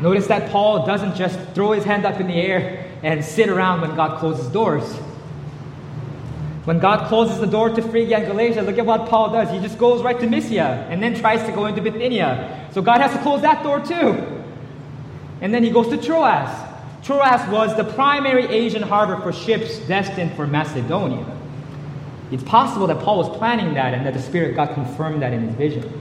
Notice 0.00 0.26
that 0.26 0.50
Paul 0.50 0.86
doesn't 0.86 1.16
just 1.16 1.38
throw 1.54 1.72
his 1.72 1.84
hand 1.84 2.04
up 2.04 2.20
in 2.20 2.26
the 2.26 2.34
air 2.34 2.90
and 3.02 3.24
sit 3.24 3.48
around 3.48 3.80
when 3.80 3.96
God 3.96 4.18
closes 4.18 4.46
doors. 4.48 5.00
When 6.64 6.78
God 6.78 7.08
closes 7.08 7.40
the 7.40 7.46
door 7.46 7.70
to 7.70 7.82
Phrygia 7.82 8.18
and 8.18 8.26
Galatia, 8.26 8.62
look 8.62 8.76
at 8.76 8.84
what 8.84 9.08
Paul 9.08 9.32
does. 9.32 9.50
He 9.50 9.60
just 9.60 9.78
goes 9.78 10.02
right 10.02 10.18
to 10.20 10.26
Mysia 10.26 10.86
and 10.90 11.02
then 11.02 11.14
tries 11.14 11.42
to 11.46 11.52
go 11.52 11.66
into 11.66 11.80
Bithynia. 11.80 12.68
So 12.72 12.82
God 12.82 13.00
has 13.00 13.12
to 13.12 13.18
close 13.22 13.40
that 13.42 13.62
door 13.62 13.80
too. 13.80 14.44
And 15.40 15.54
then 15.54 15.64
he 15.64 15.70
goes 15.70 15.88
to 15.88 15.96
Troas. 15.96 16.50
Troas 17.02 17.40
was 17.48 17.74
the 17.76 17.84
primary 17.84 18.44
Asian 18.44 18.82
harbor 18.82 19.16
for 19.22 19.32
ships 19.32 19.78
destined 19.80 20.34
for 20.34 20.46
Macedonia. 20.46 21.24
It's 22.30 22.44
possible 22.44 22.86
that 22.88 23.00
Paul 23.00 23.18
was 23.18 23.38
planning 23.38 23.74
that 23.74 23.94
and 23.94 24.06
that 24.06 24.12
the 24.12 24.22
Spirit 24.22 24.54
God 24.54 24.74
confirmed 24.74 25.22
that 25.22 25.32
in 25.32 25.48
his 25.48 25.54
vision. 25.54 26.00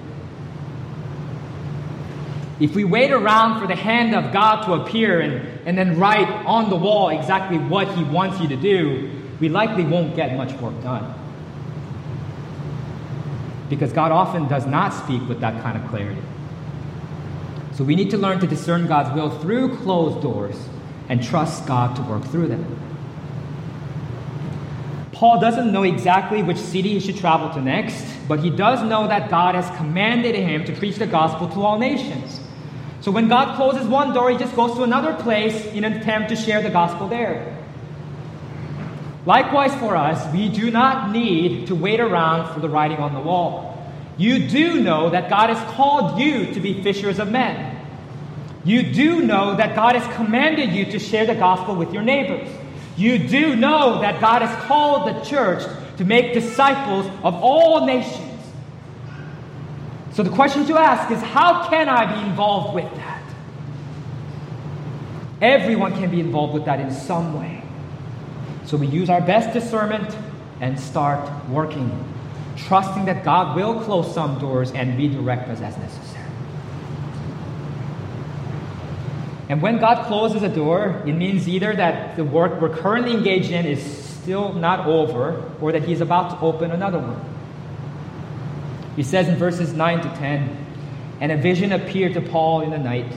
If 2.60 2.76
we 2.76 2.84
wait 2.84 3.12
around 3.12 3.62
for 3.62 3.68
the 3.68 3.76
hand 3.76 4.14
of 4.14 4.34
God 4.34 4.66
to 4.66 4.74
appear 4.74 5.22
and, 5.22 5.48
and 5.66 5.78
then 5.78 5.98
write 5.98 6.28
on 6.46 6.70
the 6.70 6.76
wall 6.76 7.08
exactly 7.08 7.58
what 7.58 7.88
he 7.96 8.04
wants 8.04 8.42
you 8.42 8.50
to 8.50 8.58
do, 8.58 9.19
we 9.40 9.50
likely 9.50 9.84
won't 9.84 10.16
get 10.16 10.36
much 10.36 10.54
work 10.62 10.82
done. 10.84 11.14
Because 13.70 13.94
God 13.94 14.12
often 14.12 14.48
does 14.48 14.66
not 14.66 14.94
speak 14.94 15.28
with 15.30 15.40
that 15.42 15.62
kind 15.62 15.82
of 15.82 15.90
clarity. 15.90 16.22
So 17.74 17.84
we 17.84 17.96
need 17.96 18.10
to 18.12 18.18
learn 18.18 18.40
to 18.40 18.48
discern 18.48 18.88
God's 18.88 19.16
will 19.16 19.30
through 19.30 19.78
closed 19.78 20.22
doors 20.22 20.58
and 21.08 21.24
trust 21.24 21.66
God 21.66 21.96
to 21.96 22.02
work 22.02 22.24
through 22.26 22.48
them. 22.48 22.66
Paul 25.12 25.40
doesn't 25.40 25.72
know 25.72 25.84
exactly 25.84 26.44
which 26.44 26.58
city 26.58 26.90
he 26.90 27.00
should 27.00 27.18
travel 27.18 27.50
to 27.52 27.62
next, 27.62 28.06
but 28.28 28.40
he 28.40 28.50
does 28.50 28.82
know 28.84 29.08
that 29.08 29.30
God 29.30 29.56
has 29.56 29.70
commanded 29.78 30.36
him 30.36 30.64
to 30.66 30.74
preach 30.74 30.96
the 30.96 31.08
gospel 31.08 31.50
to 31.50 31.62
all 31.62 31.78
nations. 31.78 32.40
So 33.02 33.12
when 33.12 33.28
God 33.28 33.56
closes 33.56 33.88
one 33.88 34.14
door, 34.14 34.30
he 34.30 34.38
just 34.38 34.56
goes 34.56 34.76
to 34.76 34.84
another 34.84 35.14
place 35.14 35.66
in 35.68 35.84
an 35.84 35.94
attempt 35.94 36.30
to 36.30 36.36
share 36.36 36.62
the 36.62 36.70
gospel 36.70 37.08
there. 37.08 37.59
Likewise, 39.26 39.76
for 39.76 39.96
us, 39.96 40.34
we 40.34 40.50
do 40.50 40.72
not 40.72 41.12
need 41.12 41.68
to 41.68 41.76
wait 41.76 42.00
around 42.00 42.54
for 42.54 42.60
the 42.60 42.70
writing 42.70 42.98
on 42.98 43.14
the 43.14 43.20
wall. 43.20 43.76
You 44.18 44.48
do 44.48 44.82
know 44.82 45.10
that 45.10 45.30
God 45.30 45.50
has 45.50 45.74
called 45.76 46.20
you 46.20 46.54
to 46.54 46.60
be 46.60 46.82
fishers 46.82 47.20
of 47.20 47.30
men. 47.30 47.78
You 48.64 48.84
do 48.84 49.22
know 49.22 49.56
that 49.56 49.76
God 49.76 49.96
has 49.96 50.16
commanded 50.16 50.72
you 50.72 50.86
to 50.92 51.00
share 51.00 51.26
the 51.26 51.36
gospel 51.36 51.76
with 51.76 51.94
your 51.94 52.04
neighbors. 52.04 52.50
You 52.98 53.18
do 53.18 53.56
know 53.56 54.02
that 54.02 54.20
God 54.20 54.42
has 54.42 54.66
called 54.66 55.08
the 55.08 55.22
church 55.22 55.64
to 55.98 56.06
make 56.06 56.34
disciples 56.34 57.06
of 57.24 57.36
all 57.36 57.86
nations. 57.86 58.26
So 60.12 60.24
the 60.24 60.30
question 60.30 60.66
to 60.66 60.78
ask 60.78 61.10
is 61.12 61.22
how 61.22 61.70
can 61.70 61.88
I 61.88 62.22
be 62.22 62.30
involved 62.30 62.76
with 62.76 62.94
that? 62.96 63.24
Everyone 65.42 65.94
can 65.94 66.12
be 66.12 66.20
involved 66.20 66.54
with 66.54 66.66
that 66.66 66.82
in 66.82 66.92
some 66.92 67.40
way. 67.40 67.64
So 68.70 68.78
we 68.78 68.86
use 68.86 69.10
our 69.10 69.20
best 69.20 69.52
discernment 69.52 70.16
and 70.62 70.80
start 70.80 71.28
working, 71.50 71.90
trusting 72.56 73.06
that 73.06 73.24
God 73.24 73.56
will 73.56 73.82
close 73.82 74.14
some 74.14 74.38
doors 74.38 74.70
and 74.74 74.96
redirect 74.96 75.50
us 75.50 75.60
as 75.60 75.76
necessary. 75.76 76.30
And 79.50 79.60
when 79.64 79.80
God 79.80 80.06
closes 80.06 80.44
a 80.44 80.50
door, 80.50 81.02
it 81.08 81.14
means 81.14 81.50
either 81.50 81.76
that 81.78 82.16
the 82.16 82.24
work 82.24 82.62
we're 82.62 82.78
currently 82.78 83.14
engaged 83.14 83.50
in 83.50 83.66
is 83.66 83.82
still 83.82 84.54
not 84.54 84.86
over 84.86 85.52
or 85.60 85.72
that 85.72 85.82
He's 85.82 86.02
about 86.02 86.30
to 86.30 86.40
open 86.46 86.70
another 86.70 87.00
one. 87.00 87.20
He 88.96 89.02
says 89.02 89.28
in 89.28 89.38
verses 89.38 89.74
9 89.74 90.02
to 90.02 90.10
10 90.20 90.66
And 91.22 91.32
a 91.32 91.38
vision 91.38 91.72
appeared 91.72 92.14
to 92.14 92.22
Paul 92.22 92.62
in 92.62 92.70
the 92.70 92.78
night. 92.78 93.12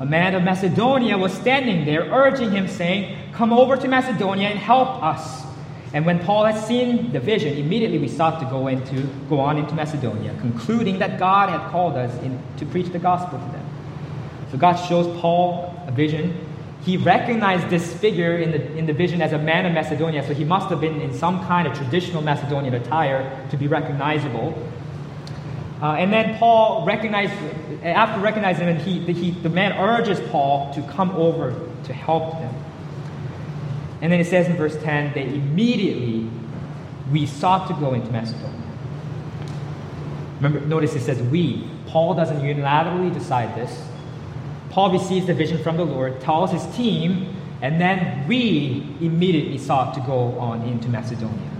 A 0.00 0.06
man 0.06 0.34
of 0.34 0.42
Macedonia 0.42 1.18
was 1.18 1.34
standing 1.34 1.84
there, 1.84 2.04
urging 2.10 2.52
him, 2.52 2.68
saying, 2.68 3.23
Come 3.34 3.52
over 3.52 3.76
to 3.76 3.88
Macedonia 3.88 4.48
and 4.48 4.58
help 4.58 5.02
us. 5.02 5.44
And 5.92 6.04
when 6.04 6.18
Paul 6.18 6.44
had 6.44 6.58
seen 6.58 7.12
the 7.12 7.20
vision, 7.20 7.56
immediately 7.56 7.98
we 7.98 8.08
sought 8.08 8.40
to 8.40 8.46
go 8.46 8.66
into 8.66 9.02
go 9.28 9.38
on 9.38 9.58
into 9.58 9.74
Macedonia, 9.74 10.34
concluding 10.40 10.98
that 10.98 11.18
God 11.18 11.50
had 11.50 11.70
called 11.70 11.96
us 11.96 12.16
in, 12.22 12.40
to 12.56 12.66
preach 12.66 12.88
the 12.88 12.98
gospel 12.98 13.38
to 13.38 13.44
them. 13.52 13.66
So 14.50 14.58
God 14.58 14.74
shows 14.74 15.06
Paul 15.20 15.74
a 15.86 15.92
vision. 15.92 16.46
He 16.82 16.96
recognized 16.96 17.70
this 17.70 17.94
figure 17.94 18.36
in 18.36 18.50
the, 18.50 18.76
in 18.76 18.86
the 18.86 18.92
vision 18.92 19.22
as 19.22 19.32
a 19.32 19.38
man 19.38 19.66
of 19.66 19.72
Macedonia, 19.72 20.26
so 20.26 20.34
he 20.34 20.44
must 20.44 20.68
have 20.68 20.80
been 20.80 21.00
in 21.00 21.14
some 21.14 21.44
kind 21.46 21.66
of 21.66 21.74
traditional 21.74 22.22
Macedonian 22.22 22.74
attire 22.74 23.46
to 23.50 23.56
be 23.56 23.68
recognizable. 23.68 24.52
Uh, 25.80 25.92
and 25.94 26.12
then 26.12 26.38
Paul 26.38 26.84
recognized, 26.86 27.32
after 27.82 28.20
recognizing 28.20 28.68
him, 28.68 28.78
he, 28.78 28.98
the, 28.98 29.12
he, 29.12 29.30
the 29.30 29.48
man 29.48 29.72
urges 29.72 30.20
Paul 30.30 30.72
to 30.74 30.82
come 30.82 31.10
over 31.10 31.54
to 31.84 31.92
help 31.92 32.32
them. 32.32 32.63
And 34.04 34.12
then 34.12 34.20
it 34.20 34.26
says 34.26 34.46
in 34.48 34.56
verse 34.56 34.76
10 34.82 35.14
that 35.14 35.24
immediately 35.24 36.28
we 37.10 37.24
sought 37.24 37.68
to 37.68 37.74
go 37.80 37.94
into 37.94 38.12
Macedonia. 38.12 38.60
Remember, 40.36 40.60
notice 40.60 40.94
it 40.94 41.00
says 41.00 41.22
we. 41.22 41.66
Paul 41.86 42.12
doesn't 42.12 42.40
unilaterally 42.40 43.14
decide 43.14 43.54
this. 43.54 43.82
Paul 44.68 44.92
receives 44.92 45.26
the 45.26 45.32
vision 45.32 45.56
from 45.62 45.78
the 45.78 45.86
Lord, 45.86 46.20
tells 46.20 46.50
his 46.50 46.66
team, 46.76 47.34
and 47.62 47.80
then 47.80 48.28
we 48.28 48.94
immediately 49.00 49.56
sought 49.56 49.94
to 49.94 50.00
go 50.00 50.38
on 50.38 50.60
into 50.68 50.90
Macedonia. 50.90 51.50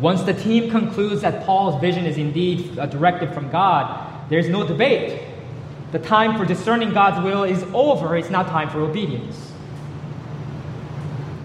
Once 0.00 0.22
the 0.24 0.34
team 0.34 0.70
concludes 0.70 1.22
that 1.22 1.46
Paul's 1.46 1.80
vision 1.80 2.04
is 2.04 2.18
indeed 2.18 2.78
uh, 2.78 2.82
a 2.82 2.86
directive 2.86 3.32
from 3.32 3.50
God, 3.50 4.28
there's 4.28 4.50
no 4.50 4.66
debate. 4.66 5.22
The 5.92 5.98
time 5.98 6.36
for 6.36 6.44
discerning 6.44 6.92
God's 6.92 7.24
will 7.24 7.44
is 7.44 7.64
over. 7.72 8.18
It's 8.18 8.28
now 8.28 8.42
time 8.42 8.68
for 8.68 8.80
obedience. 8.80 9.51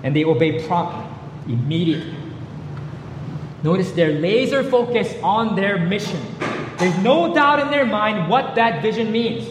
And 0.07 0.15
they 0.15 0.23
obey 0.23 0.65
promptly, 0.65 1.03
immediately. 1.53 2.15
Notice 3.61 3.91
they're 3.91 4.13
laser 4.13 4.63
focused 4.63 5.17
on 5.21 5.53
their 5.57 5.77
mission. 5.77 6.21
There's 6.77 6.97
no 6.99 7.33
doubt 7.33 7.59
in 7.59 7.69
their 7.69 7.85
mind 7.85 8.29
what 8.29 8.55
that 8.55 8.81
vision 8.81 9.11
means. 9.11 9.49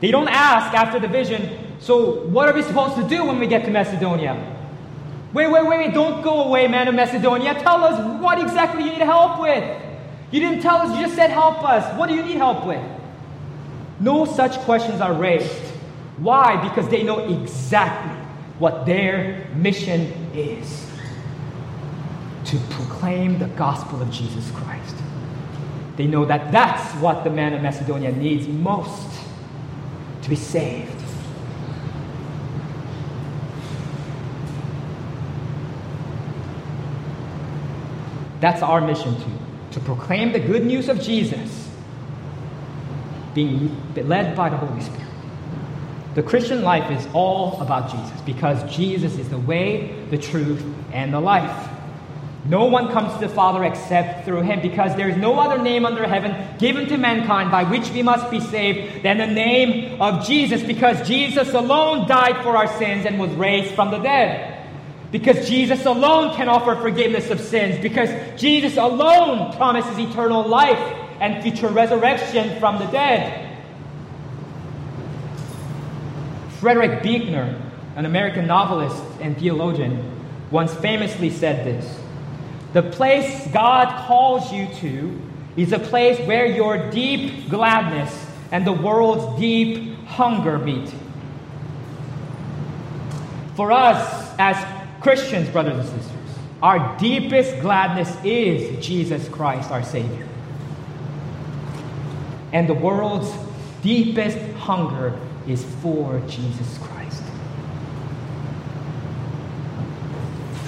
They 0.00 0.10
don't 0.10 0.28
ask 0.28 0.72
after 0.72 0.98
the 0.98 1.08
vision, 1.08 1.58
so 1.78 2.20
what 2.28 2.48
are 2.48 2.54
we 2.54 2.62
supposed 2.62 2.96
to 2.96 3.06
do 3.06 3.26
when 3.26 3.38
we 3.38 3.46
get 3.46 3.66
to 3.66 3.70
Macedonia? 3.70 4.32
Wait, 5.34 5.46
wait, 5.52 5.66
wait, 5.66 5.78
wait, 5.78 5.92
don't 5.92 6.22
go 6.22 6.44
away, 6.44 6.66
man 6.68 6.88
of 6.88 6.94
Macedonia. 6.94 7.52
Tell 7.60 7.84
us 7.84 8.22
what 8.22 8.40
exactly 8.40 8.84
you 8.84 8.92
need 8.92 9.02
help 9.02 9.38
with. 9.38 9.62
You 10.30 10.40
didn't 10.40 10.62
tell 10.62 10.76
us, 10.76 10.96
you 10.96 11.04
just 11.04 11.16
said 11.16 11.28
help 11.28 11.62
us. 11.62 11.84
What 11.98 12.08
do 12.08 12.14
you 12.14 12.22
need 12.22 12.38
help 12.38 12.64
with? 12.64 12.82
No 14.00 14.24
such 14.24 14.56
questions 14.60 15.02
are 15.02 15.12
raised. 15.12 15.52
Why? 16.16 16.66
Because 16.66 16.88
they 16.88 17.02
know 17.02 17.18
exactly 17.18 18.27
what 18.58 18.86
their 18.86 19.48
mission 19.54 20.12
is 20.34 20.90
to 22.46 22.56
proclaim 22.70 23.38
the 23.38 23.48
gospel 23.48 24.00
of 24.00 24.10
Jesus 24.10 24.50
Christ. 24.52 24.96
They 25.96 26.06
know 26.06 26.24
that 26.24 26.52
that's 26.52 26.94
what 27.00 27.24
the 27.24 27.30
man 27.30 27.54
of 27.54 27.62
Macedonia 27.62 28.12
needs 28.12 28.46
most 28.48 29.20
to 30.22 30.30
be 30.30 30.36
saved. 30.36 30.94
That's 38.40 38.62
our 38.62 38.80
mission 38.80 39.16
too, 39.16 39.32
to 39.72 39.80
proclaim 39.80 40.32
the 40.32 40.38
good 40.38 40.64
news 40.64 40.88
of 40.88 41.00
Jesus, 41.00 41.68
being 43.34 43.76
led 43.94 44.36
by 44.36 44.48
the 44.48 44.56
Holy 44.56 44.80
Spirit. 44.80 45.07
The 46.18 46.24
Christian 46.24 46.62
life 46.62 46.90
is 46.90 47.06
all 47.14 47.60
about 47.60 47.92
Jesus 47.92 48.20
because 48.22 48.60
Jesus 48.74 49.16
is 49.18 49.28
the 49.28 49.38
way, 49.38 50.04
the 50.10 50.18
truth, 50.18 50.60
and 50.92 51.14
the 51.14 51.20
life. 51.20 51.70
No 52.44 52.64
one 52.64 52.90
comes 52.90 53.14
to 53.14 53.20
the 53.20 53.28
Father 53.28 53.62
except 53.62 54.24
through 54.24 54.40
him, 54.40 54.60
because 54.60 54.96
there 54.96 55.08
is 55.08 55.16
no 55.16 55.38
other 55.38 55.62
name 55.62 55.86
under 55.86 56.08
heaven 56.08 56.34
given 56.58 56.88
to 56.88 56.96
mankind 56.96 57.52
by 57.52 57.62
which 57.62 57.88
we 57.90 58.02
must 58.02 58.32
be 58.32 58.40
saved 58.40 59.04
than 59.04 59.18
the 59.18 59.28
name 59.28 60.02
of 60.02 60.26
Jesus, 60.26 60.60
because 60.64 61.06
Jesus 61.06 61.54
alone 61.54 62.08
died 62.08 62.42
for 62.42 62.56
our 62.56 62.66
sins 62.78 63.06
and 63.06 63.20
was 63.20 63.30
raised 63.34 63.72
from 63.76 63.92
the 63.92 63.98
dead. 63.98 64.68
Because 65.12 65.48
Jesus 65.48 65.86
alone 65.86 66.34
can 66.34 66.48
offer 66.48 66.74
forgiveness 66.82 67.30
of 67.30 67.38
sins, 67.38 67.80
because 67.80 68.10
Jesus 68.36 68.76
alone 68.76 69.52
promises 69.52 69.96
eternal 69.96 70.48
life 70.48 70.80
and 71.20 71.44
future 71.44 71.68
resurrection 71.68 72.58
from 72.58 72.80
the 72.80 72.86
dead. 72.86 73.47
Frederick 76.60 77.02
Buechner, 77.02 77.60
an 77.94 78.04
American 78.04 78.46
novelist 78.46 79.02
and 79.20 79.38
theologian, 79.38 80.20
once 80.50 80.74
famously 80.74 81.30
said 81.30 81.64
this. 81.64 82.00
The 82.72 82.82
place 82.82 83.46
God 83.52 84.06
calls 84.06 84.52
you 84.52 84.68
to 84.80 85.20
is 85.56 85.72
a 85.72 85.78
place 85.78 86.18
where 86.26 86.46
your 86.46 86.90
deep 86.90 87.48
gladness 87.48 88.26
and 88.50 88.66
the 88.66 88.72
world's 88.72 89.38
deep 89.38 89.94
hunger 90.04 90.58
meet. 90.58 90.92
For 93.54 93.72
us 93.72 94.34
as 94.38 94.56
Christians, 95.00 95.48
brothers 95.48 95.88
and 95.88 96.02
sisters, 96.02 96.14
our 96.62 96.98
deepest 96.98 97.60
gladness 97.60 98.16
is 98.24 98.84
Jesus 98.84 99.28
Christ, 99.28 99.70
our 99.70 99.82
Savior. 99.82 100.26
And 102.52 102.68
the 102.68 102.74
world's 102.74 103.32
deepest 103.82 104.38
hunger 104.56 105.18
is 105.48 105.64
for 105.82 106.20
Jesus 106.28 106.78
Christ. 106.78 107.22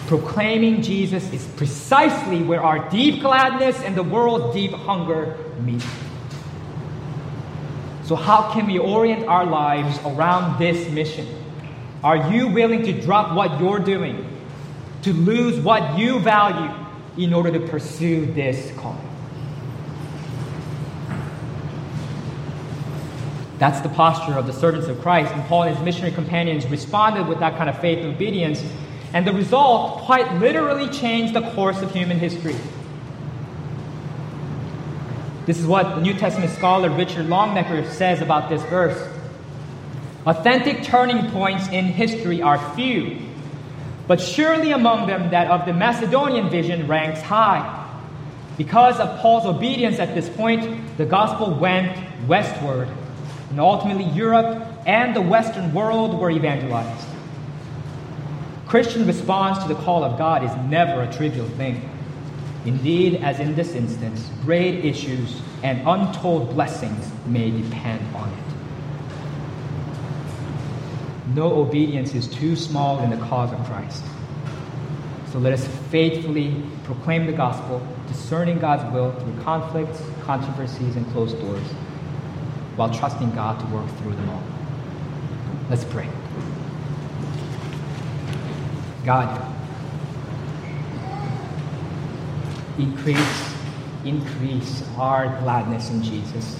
Proclaiming 0.06 0.82
Jesus 0.82 1.32
is 1.32 1.46
precisely 1.56 2.42
where 2.42 2.62
our 2.62 2.88
deep 2.90 3.20
gladness 3.20 3.80
and 3.82 3.94
the 3.94 4.02
world's 4.02 4.54
deep 4.54 4.72
hunger 4.72 5.36
meet. 5.62 5.84
So, 8.04 8.16
how 8.16 8.52
can 8.52 8.66
we 8.66 8.78
orient 8.78 9.28
our 9.28 9.46
lives 9.46 10.00
around 10.04 10.58
this 10.58 10.90
mission? 10.90 11.28
Are 12.02 12.32
you 12.32 12.48
willing 12.48 12.82
to 12.82 12.92
drop 13.00 13.36
what 13.36 13.60
you're 13.60 13.78
doing, 13.78 14.26
to 15.02 15.12
lose 15.12 15.60
what 15.60 15.96
you 15.96 16.18
value 16.18 16.74
in 17.16 17.32
order 17.32 17.52
to 17.52 17.60
pursue 17.68 18.26
this 18.26 18.72
calling? 18.78 19.09
That's 23.60 23.80
the 23.82 23.90
posture 23.90 24.32
of 24.32 24.48
the 24.48 24.52
servants 24.52 24.88
of 24.88 25.00
Christ. 25.00 25.32
And 25.32 25.44
Paul 25.44 25.64
and 25.64 25.76
his 25.76 25.84
missionary 25.84 26.12
companions 26.12 26.66
responded 26.66 27.28
with 27.28 27.38
that 27.38 27.56
kind 27.56 27.70
of 27.70 27.78
faith 27.78 27.98
and 27.98 28.14
obedience 28.14 28.64
and 29.12 29.26
the 29.26 29.32
result 29.32 30.02
quite 30.02 30.40
literally 30.40 30.88
changed 30.88 31.34
the 31.34 31.42
course 31.50 31.82
of 31.82 31.92
human 31.92 32.18
history. 32.18 32.56
This 35.46 35.58
is 35.58 35.66
what 35.66 35.96
the 35.96 36.00
New 36.00 36.14
Testament 36.14 36.52
scholar 36.52 36.88
Richard 36.88 37.26
Longenecker 37.26 37.86
says 37.90 38.22
about 38.22 38.48
this 38.48 38.62
verse. 38.64 38.98
Authentic 40.26 40.84
turning 40.84 41.30
points 41.30 41.68
in 41.68 41.84
history 41.86 42.40
are 42.40 42.58
few, 42.74 43.18
But 44.06 44.20
surely 44.20 44.72
among 44.72 45.06
them 45.06 45.30
that 45.30 45.48
of 45.52 45.66
the 45.66 45.72
Macedonian 45.72 46.50
vision 46.50 46.88
ranks 46.88 47.22
high. 47.22 47.76
Because 48.58 48.98
of 48.98 49.20
Paul's 49.20 49.46
obedience 49.46 50.00
at 50.00 50.16
this 50.16 50.28
point, 50.28 50.96
the 50.96 51.04
gospel 51.06 51.54
went 51.54 51.96
westward, 52.26 52.88
and 53.50 53.60
ultimately 53.60 54.04
Europe 54.04 54.64
and 54.86 55.14
the 55.14 55.20
Western 55.20 55.74
world 55.74 56.18
were 56.18 56.30
evangelized. 56.30 57.06
Christian 58.66 59.06
response 59.06 59.60
to 59.62 59.68
the 59.68 59.74
call 59.82 60.04
of 60.04 60.16
God 60.16 60.44
is 60.44 60.70
never 60.70 61.02
a 61.02 61.12
trivial 61.12 61.48
thing. 61.50 61.88
Indeed, 62.64 63.16
as 63.16 63.40
in 63.40 63.54
this 63.56 63.74
instance, 63.74 64.30
great 64.42 64.84
issues 64.84 65.40
and 65.62 65.80
untold 65.88 66.54
blessings 66.54 67.10
may 67.26 67.50
depend 67.50 68.00
on 68.14 68.28
it. 68.28 68.50
No 71.34 71.52
obedience 71.60 72.14
is 72.14 72.28
too 72.28 72.54
small 72.54 73.00
in 73.00 73.10
the 73.10 73.16
cause 73.26 73.52
of 73.52 73.58
Christ. 73.66 74.04
So 75.32 75.38
let 75.38 75.52
us 75.52 75.66
faithfully 75.90 76.62
proclaim 76.84 77.26
the 77.26 77.32
gospel, 77.32 77.80
discerning 78.08 78.58
God's 78.58 78.92
will 78.92 79.12
through 79.12 79.42
conflicts, 79.42 80.02
controversies, 80.22 80.96
and 80.96 81.06
closed 81.12 81.40
doors, 81.40 81.62
while 82.80 82.88
trusting 82.88 83.30
God 83.32 83.60
to 83.60 83.66
work 83.66 83.86
through 83.98 84.14
them 84.14 84.30
all. 84.30 84.42
Let's 85.68 85.84
pray. 85.84 86.08
God, 89.04 89.54
increase, 92.78 93.54
increase 94.06 94.82
our 94.96 95.26
gladness 95.42 95.90
in 95.90 96.02
Jesus 96.02 96.58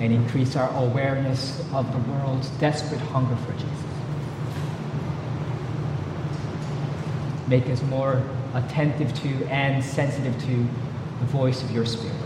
and 0.00 0.14
increase 0.14 0.56
our 0.56 0.74
awareness 0.82 1.60
of 1.74 1.92
the 1.92 2.10
world's 2.10 2.48
desperate 2.52 3.02
hunger 3.02 3.36
for 3.36 3.52
Jesus. 3.52 3.68
Make 7.48 7.66
us 7.68 7.82
more 7.82 8.22
attentive 8.54 9.12
to 9.20 9.28
and 9.50 9.84
sensitive 9.84 10.40
to 10.46 10.56
the 11.18 11.26
voice 11.26 11.62
of 11.62 11.70
your 11.70 11.84
Spirit. 11.84 12.25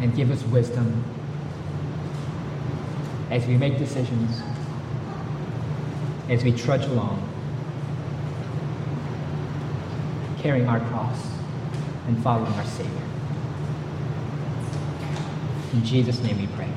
And 0.00 0.14
give 0.14 0.30
us 0.30 0.42
wisdom 0.44 1.04
as 3.30 3.46
we 3.46 3.56
make 3.56 3.78
decisions, 3.78 4.40
as 6.28 6.44
we 6.44 6.52
trudge 6.52 6.84
along, 6.84 7.22
carrying 10.38 10.68
our 10.68 10.80
cross 10.80 11.26
and 12.06 12.22
following 12.22 12.52
our 12.52 12.64
Savior. 12.64 12.92
In 15.72 15.84
Jesus' 15.84 16.22
name 16.22 16.38
we 16.40 16.46
pray. 16.48 16.68